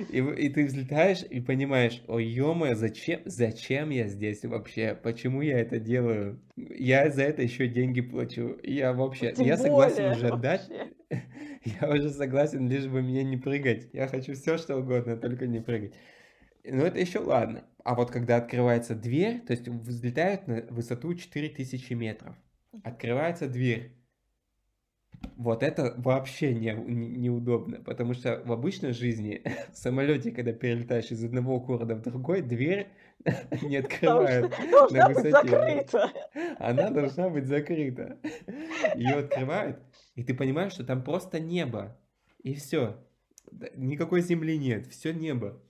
[0.09, 4.97] и, и ты взлетаешь и понимаешь, ой, ё зачем, зачем я здесь вообще?
[5.01, 6.41] Почему я это делаю?
[6.55, 8.57] Я за это еще деньги плачу.
[8.63, 10.41] Я вообще, Тем я согласен более, уже вообще.
[10.41, 10.69] дать
[11.81, 13.89] Я уже согласен, лишь бы мне не прыгать.
[13.93, 15.93] Я хочу все, что угодно, только не прыгать.
[16.63, 17.63] Но это еще ладно.
[17.83, 22.35] А вот когда открывается дверь, то есть взлетают на высоту 4000 метров,
[22.83, 23.91] открывается дверь,
[25.35, 29.41] вот это вообще не, не, неудобно, потому что в обычной жизни
[29.73, 32.87] в самолете, когда перелетаешь из одного города в другой, дверь
[33.61, 34.53] не открывают
[34.91, 35.87] на высоте.
[36.59, 38.19] Она должна быть закрыта.
[38.95, 39.79] Ее открывают,
[40.15, 41.97] и ты понимаешь, что там просто небо.
[42.43, 42.97] И все.
[43.75, 45.61] Никакой земли нет, все небо.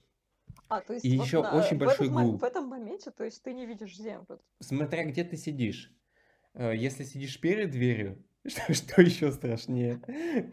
[0.68, 2.42] А, то есть и вот еще на, очень в, большой этот, глубь.
[2.42, 4.40] в этом моменте, то есть ты не видишь землю.
[4.60, 5.96] Смотря где ты сидишь.
[6.54, 10.00] Э, если сидишь перед дверью, что, что еще страшнее,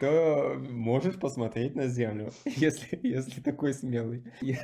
[0.01, 4.24] то можешь посмотреть на Землю, если, если такой смелый.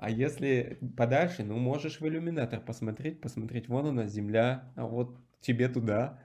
[0.00, 5.68] А если подальше, ну, можешь в иллюминатор посмотреть, посмотреть, вон она, Земля, а вот тебе
[5.68, 6.22] туда.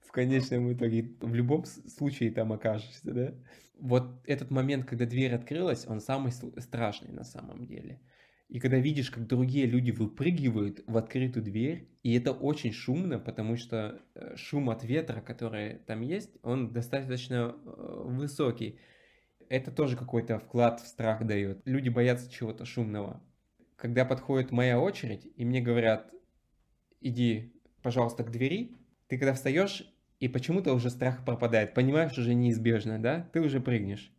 [0.00, 3.34] В конечном итоге, в любом случае там окажешься, да?
[3.78, 8.00] Вот этот момент, когда дверь открылась, он самый страшный на самом деле.
[8.52, 13.56] И когда видишь, как другие люди выпрыгивают в открытую дверь, и это очень шумно, потому
[13.56, 18.78] что э, шум от ветра, который там есть, он достаточно э, высокий.
[19.48, 21.62] Это тоже какой-то вклад в страх дает.
[21.64, 23.22] Люди боятся чего-то шумного.
[23.76, 26.12] Когда подходит моя очередь, и мне говорят,
[27.00, 28.76] иди, пожалуйста, к двери,
[29.08, 29.90] ты когда встаешь,
[30.20, 31.72] и почему-то уже страх пропадает.
[31.72, 33.30] Понимаешь, уже неизбежно, да?
[33.32, 34.12] Ты уже прыгнешь.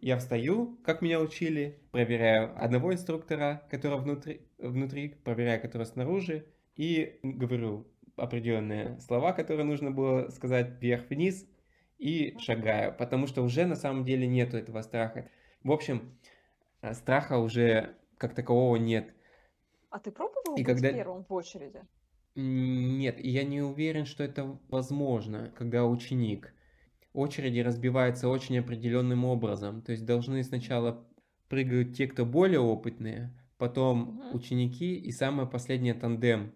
[0.00, 7.18] Я встаю, как меня учили, проверяю одного инструктора, который внутри, внутри проверяю, который снаружи, и
[7.22, 7.86] говорю
[8.16, 11.46] определенные слова, которые нужно было сказать вверх-вниз,
[11.98, 15.28] и шагаю, потому что уже на самом деле нету этого страха.
[15.62, 16.18] В общем,
[16.80, 19.12] э, страха уже как такового нет.
[19.90, 20.92] А ты пробовал и быть когда...
[20.92, 21.82] первым в очереди?
[22.34, 26.54] Нет, я не уверен, что это возможно, когда ученик
[27.12, 29.82] очереди разбиваются очень определенным образом.
[29.82, 31.06] То есть должны сначала
[31.48, 36.54] прыгать те, кто более опытные, потом ученики и самое последнее тандем.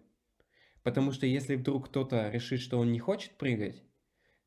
[0.83, 3.83] Потому что если вдруг кто-то решит, что он не хочет прыгать,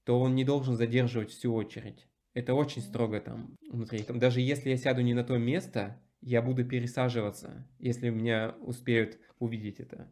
[0.05, 2.09] то он не должен задерживать всю очередь.
[2.33, 4.03] Это очень строго там внутри.
[4.03, 9.19] Там, даже если я сяду не на то место, я буду пересаживаться, если меня успеют
[9.39, 10.11] увидеть это.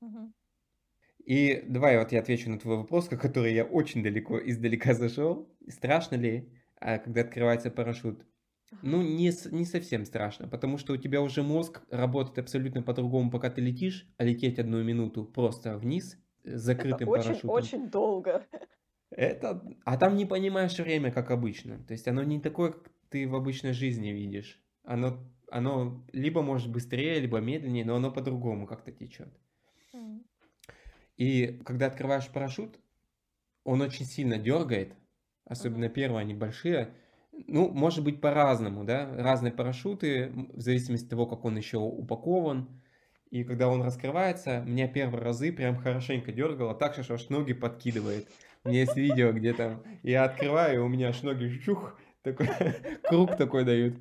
[0.00, 0.32] Угу.
[1.26, 5.52] И давай вот я отвечу на твой вопрос, который я очень далеко издалека зашел.
[5.68, 8.24] Страшно ли, а, когда открывается парашют?
[8.82, 13.50] Ну, не, не совсем страшно, потому что у тебя уже мозг работает абсолютно по-другому, пока
[13.50, 17.50] ты летишь, а лететь одну минуту просто вниз с закрытым Это парашютом.
[17.50, 18.46] очень, очень долго.
[19.10, 19.62] Это...
[19.84, 21.78] А там не понимаешь время, как обычно.
[21.84, 24.60] То есть оно не такое, как ты в обычной жизни видишь.
[24.82, 29.28] Оно, оно либо может быстрее, либо медленнее, но оно по-другому как-то течет.
[31.16, 32.78] И когда открываешь парашют,
[33.64, 34.92] он очень сильно дергает,
[35.44, 36.94] особенно первые, они большие.
[37.32, 42.68] Ну, может быть, по-разному, да, разные парашюты, в зависимости от того, как он еще упакован.
[43.30, 48.28] И когда он раскрывается, меня первые разы прям хорошенько дергало, так что аж ноги подкидывает.
[48.64, 52.48] У меня есть видео, где там я открываю, у меня аж ноги чух, такой
[53.02, 53.96] круг такой дают.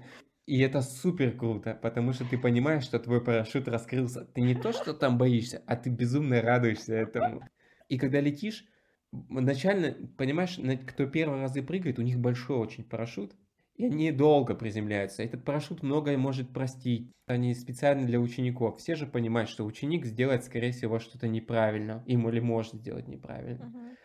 [0.45, 4.25] И это супер круто, потому что ты понимаешь, что твой парашют раскрылся.
[4.25, 7.41] Ты не то, что там боишься, а ты безумно радуешься этому.
[7.89, 8.65] И когда летишь,
[9.11, 13.35] начально, понимаешь, кто первый разы прыгает, у них большой очень парашют,
[13.75, 15.23] и они долго приземляются.
[15.23, 17.11] Этот парашют многое может простить.
[17.25, 18.77] Они специально для учеников.
[18.77, 22.03] Все же понимают, что ученик сделает, скорее всего, что-то неправильно.
[22.05, 23.63] Им или может сделать неправильно.
[23.63, 23.95] Uh-huh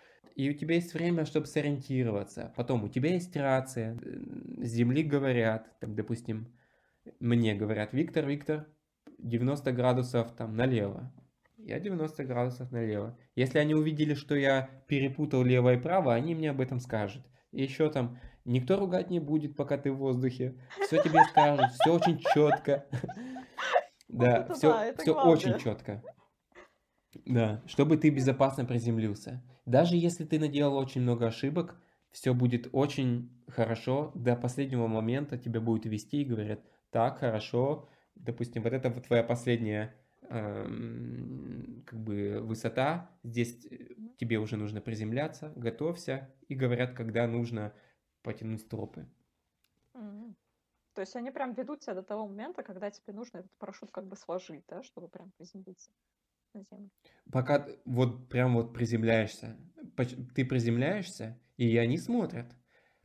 [0.41, 2.51] и у тебя есть время, чтобы сориентироваться.
[2.57, 3.99] Потом у тебя есть рация,
[4.57, 6.51] с земли говорят, там, допустим,
[7.18, 8.66] мне говорят, Виктор, Виктор,
[9.18, 11.12] 90 градусов там налево.
[11.59, 13.18] Я 90 градусов налево.
[13.34, 17.22] Если они увидели, что я перепутал лево и право, они мне об этом скажут.
[17.53, 20.57] И еще там, никто ругать не будет, пока ты в воздухе.
[20.86, 22.86] Все тебе скажут, все очень четко.
[24.12, 26.03] Да, все, все очень четко.
[27.25, 29.43] Да, чтобы ты безопасно приземлился.
[29.67, 31.77] Даже если ты наделал очень много ошибок,
[32.11, 34.13] все будет очень хорошо.
[34.15, 39.23] До последнего момента тебя будут вести и говорят, так, хорошо, допустим, вот это вот твоя
[39.23, 39.95] последняя
[40.29, 43.77] эм, как бы высота, здесь э,
[44.19, 47.73] тебе уже нужно приземляться, готовься, и говорят, когда нужно
[48.23, 49.07] потянуть стропы.
[50.95, 54.07] То есть они прям ведут тебя до того момента, когда тебе нужно этот парашют как
[54.07, 55.91] бы сложить, да, чтобы прям приземлиться
[56.55, 56.90] на землю.
[57.30, 59.57] Пока вот прям вот приземляешься,
[60.34, 62.46] ты приземляешься, и они смотрят.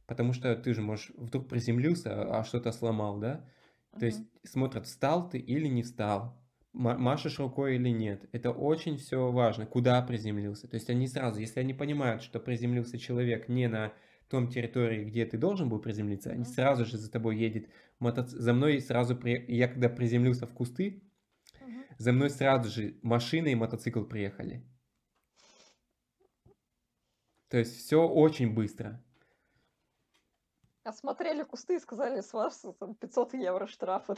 [0.07, 3.49] Потому что ты же можешь вдруг приземлился, а что-то сломал, да?
[3.93, 3.99] Uh-huh.
[3.99, 6.39] То есть смотрят, встал ты или не встал,
[6.73, 8.27] машешь рукой или нет.
[8.31, 10.67] Это очень все важно, куда приземлился.
[10.67, 13.93] То есть они сразу, если они понимают, что приземлился человек не на
[14.29, 17.69] том территории, где ты должен был приземлиться, они сразу же за тобой едет
[17.99, 18.29] мотоц...
[18.29, 19.15] За мной сразу...
[19.15, 19.45] При...
[19.47, 21.03] Я когда приземлился в кусты.
[21.97, 24.65] За мной сразу же машина и мотоцикл приехали.
[27.49, 29.03] То есть все очень быстро.
[30.83, 34.15] Осмотрели кусты и сказали, с вас там 500 евро штрафа?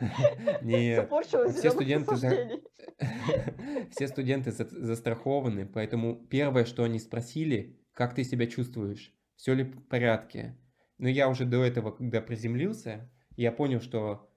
[0.62, 1.08] Нет,
[1.56, 2.60] все студенты, за-
[3.90, 9.62] все студенты за- застрахованы, поэтому первое, что они спросили, как ты себя чувствуешь, все ли
[9.64, 10.58] в порядке.
[10.98, 14.28] Но я уже до этого, когда приземлился, я понял, что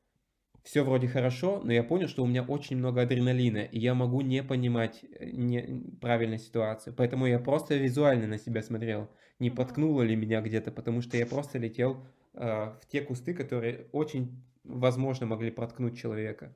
[0.67, 4.19] все вроде хорошо, но я понял, что у меня очень много адреналина, и я могу
[4.19, 5.61] не понимать э, не,
[6.01, 6.93] правильно ситуацию.
[6.93, 9.09] Поэтому я просто визуально на себя смотрел,
[9.39, 9.55] не Мгм.
[9.55, 14.43] подкнуло ли меня где-то, потому что я просто летел э, в те кусты, которые очень
[14.65, 16.53] возможно могли проткнуть человека.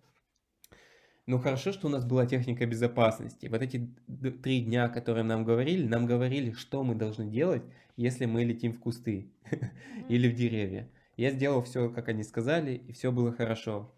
[1.26, 3.46] Ну хорошо, что у нас была техника безопасности.
[3.48, 3.96] Вот эти
[4.44, 7.64] три дня, которые нам говорили, нам говорили, что мы должны делать,
[7.96, 9.32] если мы летим в кусты
[10.10, 10.90] или в деревья.
[11.16, 13.94] Я сделал все, как они сказали, и все было хорошо.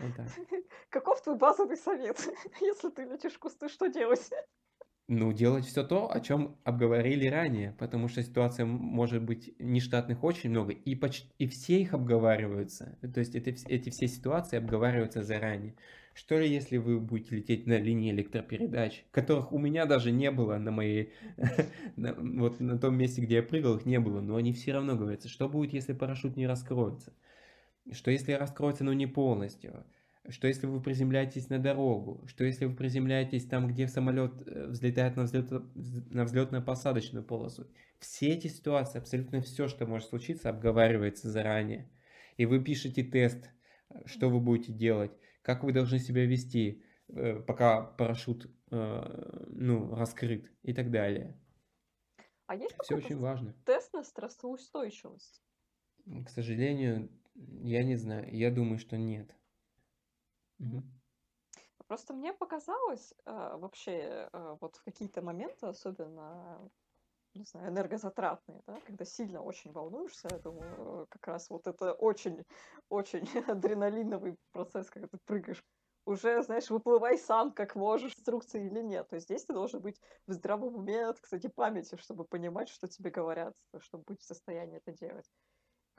[0.00, 0.26] Вот так.
[0.90, 2.18] Каков твой базовый совет?
[2.60, 4.30] Если ты летишь в кусты, что делать?
[5.12, 10.50] Ну, делать все то, о чем обговорили ранее, потому что ситуация может быть нештатных очень
[10.50, 12.96] много, и, почти, и все их обговариваются.
[13.12, 15.74] То есть это, эти все ситуации обговариваются заранее.
[16.14, 20.58] Что ли, если вы будете лететь на линии электропередач, которых у меня даже не было
[20.58, 21.12] на моей,
[21.96, 25.28] вот на том месте, где я прыгал, их не было, но они все равно говорятся,
[25.28, 27.12] что будет, если парашют не раскроется?
[27.92, 29.84] Что если раскроется, но не полностью?
[30.28, 32.24] Что если вы приземляетесь на дорогу?
[32.26, 37.66] Что если вы приземляетесь там, где самолет э, взлетает на, взлет, на взлетно-посадочную полосу?
[37.98, 41.90] Все эти ситуации, абсолютно все, что может случиться, обговаривается заранее.
[42.36, 43.50] И вы пишете тест,
[44.04, 45.12] что вы будете делать,
[45.42, 51.40] как вы должны себя вести, э, пока парашют э, ну, раскрыт и так далее.
[52.46, 53.54] А есть Все очень важно.
[53.64, 55.42] тест на стрессоустойчивость?
[56.26, 57.08] К сожалению,
[57.48, 58.34] я не знаю.
[58.34, 59.34] Я думаю, что нет.
[60.58, 61.00] Мгм.
[61.86, 66.70] Просто мне показалось э, вообще э, вот в какие-то моменты, особенно,
[67.34, 71.92] не знаю, энергозатратные, да, когда сильно очень волнуешься, я думаю, э, как раз вот это
[71.94, 72.44] очень,
[72.90, 75.64] очень адреналиновый процесс, когда ты прыгаешь.
[76.06, 79.08] Уже, знаешь, выплывай сам, как можешь, инструкции или нет.
[79.08, 83.10] То есть здесь ты должен быть в здравом уме, кстати, памяти, чтобы понимать, что тебе
[83.10, 85.30] говорят, чтобы быть в состоянии это делать.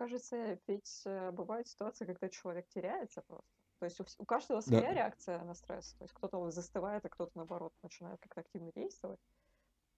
[0.02, 3.46] Кажется, ведь э, бывают ситуации, когда человек теряется просто.
[3.80, 4.96] То есть у, у каждого своя Да.
[4.96, 5.94] реакция на стресс.
[5.94, 9.20] То есть кто-то вот застывает, а кто-то, наоборот, начинает как-то активно действовать.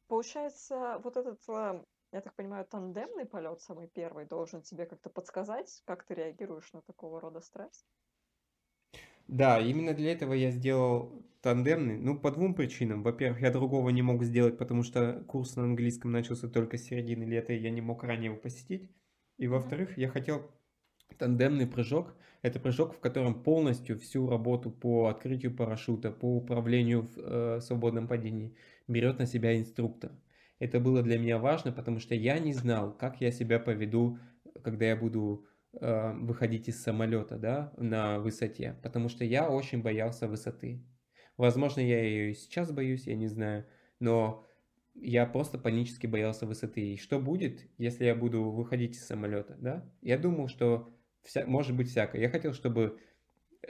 [0.08, 5.82] Получается, вот этот, э, я так понимаю, тандемный полет, самый первый, должен тебе как-то подсказать,
[5.86, 7.86] как ты реагируешь на такого рода стресс.
[9.28, 11.98] Да, именно для этого я сделал тандемный.
[11.98, 13.04] Ну, по двум причинам.
[13.04, 17.24] Во-первых, я другого не мог сделать, потому что курс на английском начался только с середины
[17.24, 18.90] лета, и я не мог ранее его посетить.
[19.38, 20.52] И во-вторых, я хотел
[21.18, 22.16] тандемный прыжок.
[22.42, 28.08] Это прыжок, в котором полностью всю работу по открытию парашюта, по управлению в э, свободном
[28.08, 28.56] падении
[28.88, 30.12] берет на себя инструктор.
[30.60, 34.20] Это было для меня важно, потому что я не знал, как я себя поведу,
[34.64, 40.28] когда я буду э, выходить из самолета, да, на высоте, потому что я очень боялся
[40.28, 40.86] высоты.
[41.38, 43.66] Возможно, я ее и сейчас боюсь, я не знаю,
[44.00, 44.46] но
[44.96, 46.94] я просто панически боялся высоты.
[46.94, 49.92] И что будет, если я буду выходить из самолета, да?
[50.02, 52.22] Я думал, что вся, может быть всякое.
[52.22, 53.00] Я хотел, чтобы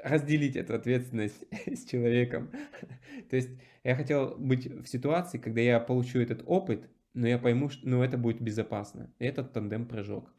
[0.02, 2.52] разделить эту ответственность с человеком.
[3.30, 3.50] То есть
[3.84, 8.04] я хотел быть в ситуации, когда я получу этот опыт, но я пойму, что ну,
[8.04, 9.14] это будет безопасно.
[9.20, 10.34] Этот тандем-прыжок.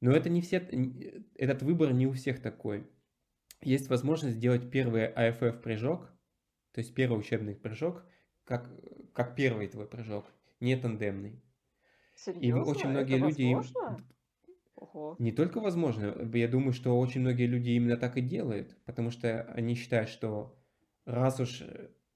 [0.00, 0.58] Но это не все,
[1.36, 2.86] этот выбор не у всех такой.
[3.62, 6.12] Есть возможность сделать первый АФФ прыжок,
[6.72, 8.04] то есть первый учебный прыжок,
[8.44, 8.70] как,
[9.12, 10.26] как первый твой прыжок,
[10.60, 11.32] не тандемный.
[11.32, 12.64] И Серьезно?
[12.64, 14.06] очень многие это люди возможно?
[14.76, 15.16] Ого.
[15.18, 19.42] Не только возможно, я думаю, что очень многие люди именно так и делают, потому что
[19.52, 20.58] они считают, что
[21.04, 21.62] раз уж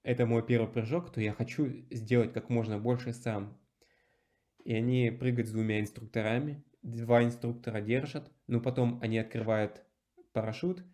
[0.03, 3.59] это мой первый прыжок, то я хочу сделать как можно больше сам.
[4.65, 9.83] И они прыгают с двумя инструкторами, два инструктора держат, но потом они открывают
[10.33, 10.85] парашют,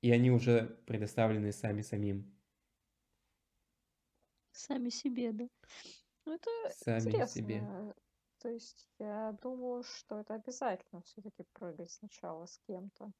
[0.00, 2.32] и они уже предоставлены сами самим.
[4.58, 5.48] Сами себе, да.
[6.24, 7.26] Ну, это Сами интересно.
[7.26, 7.94] себе.
[8.38, 13.12] То есть я думаю, что это обязательно все-таки прыгать сначала с кем-то.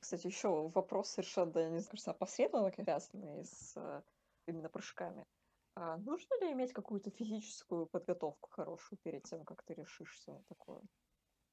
[0.00, 4.02] Кстати, еще вопрос совершенно, я не кажется, опосредованно связанный с э,
[4.46, 5.24] именно прыжками.
[5.76, 10.82] А нужно ли иметь какую-то физическую подготовку хорошую перед тем, как ты решишься на такое?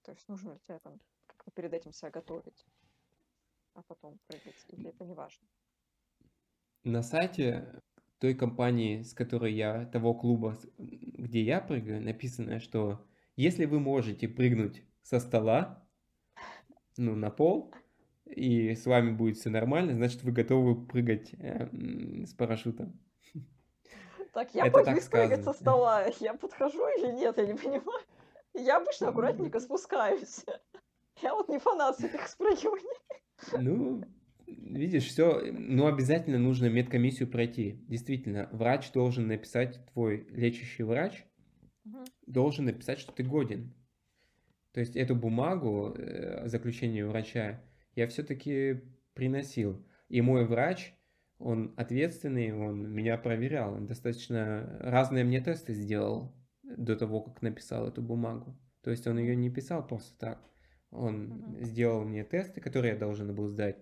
[0.01, 2.65] То есть нужно ли тебе там как-то перед этим себя готовить,
[3.75, 4.65] а потом прыгать?
[4.69, 5.47] Или это не важно?
[6.83, 7.79] На сайте
[8.23, 13.05] той компании, с которой я, того клуба, где я прыгаю, написано, что
[13.35, 15.85] если вы можете прыгнуть со стола,
[16.95, 17.73] ну, на пол,
[18.25, 21.67] и с вами будет все нормально, значит, вы готовы прыгать э,
[22.25, 22.97] с парашютом.
[24.31, 26.05] Так, я Это боюсь прыгать со стола.
[26.21, 28.05] Я подхожу или нет, я не понимаю.
[28.53, 30.45] Я обычно аккуратненько спускаюсь.
[31.21, 32.99] Я вот не фанат этих спрыгиваний.
[33.51, 34.01] Ну,
[34.57, 37.83] видишь, все, ну, обязательно нужно медкомиссию пройти.
[37.87, 41.25] Действительно, врач должен написать, твой лечащий врач
[41.85, 42.03] угу.
[42.27, 43.73] должен написать, что ты годен.
[44.73, 47.61] То есть эту бумагу, э, заключение врача,
[47.95, 48.81] я все-таки
[49.13, 49.85] приносил.
[50.09, 50.93] И мой врач,
[51.37, 57.87] он ответственный, он меня проверял, он достаточно разные мне тесты сделал до того, как написал
[57.87, 58.57] эту бумагу.
[58.81, 60.41] То есть он ее не писал просто так.
[60.89, 61.63] Он uh-huh.
[61.63, 63.77] сделал мне тесты, которые я должен был сдать.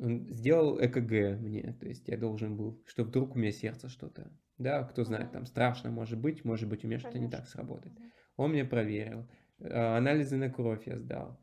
[0.00, 4.30] Он сделал ЭКГ мне, то есть я должен был, что вдруг у меня сердце что-то.
[4.58, 7.96] Да, кто знает, там страшно может быть, может быть у меня что-то не так сработает.
[8.36, 9.28] Он мне проверил.
[9.60, 11.40] А, анализы на кровь я сдал.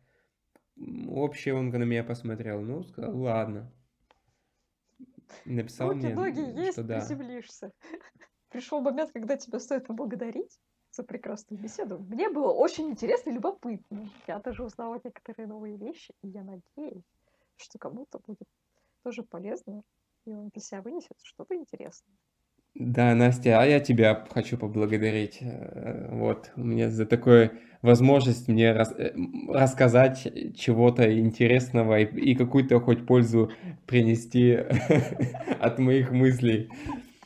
[1.10, 3.72] Общее он на меня посмотрел, ну, сказал, ладно.
[5.46, 7.00] Написал Руки, мне, ноги есть, что да.
[7.00, 7.72] приземлишься.
[8.50, 10.60] Пришел момент, когда тебя стоит поблагодарить
[10.92, 12.00] за прекрасную беседу.
[12.00, 14.10] Мне было очень интересно и любопытно.
[14.28, 17.06] Я даже узнала некоторые новые вещи, и я надеюсь,
[17.62, 18.48] что кому-то будет
[19.04, 19.84] тоже полезно,
[20.26, 22.16] и он для себя вынесет что-то интересное.
[22.74, 25.40] Да, Настя, а я тебя хочу поблагодарить.
[25.42, 27.52] Э, вот, мне за такую
[27.82, 29.14] возможность мне рас, э,
[29.50, 33.52] рассказать чего-то интересного и, и какую-то хоть пользу
[33.88, 34.54] принести
[35.60, 36.70] от моих мыслей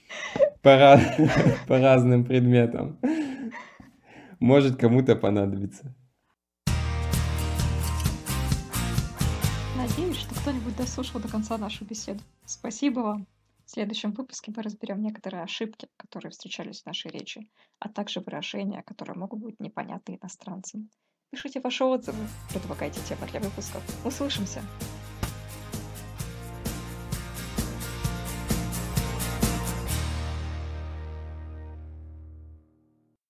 [0.64, 1.00] по
[1.68, 2.98] разным предметам.
[4.40, 5.94] Может, кому-то понадобится.
[10.46, 12.22] Кто-нибудь дослушал до конца нашу беседу.
[12.46, 13.28] Спасибо вам.
[13.66, 18.84] В следующем выпуске мы разберем некоторые ошибки, которые встречались в нашей речи, а также выражения,
[18.84, 20.92] которые могут быть непонятны иностранцам.
[21.32, 23.82] Пишите ваши отзывы, предлагайте темы для выпусков.
[24.06, 24.62] Услышимся!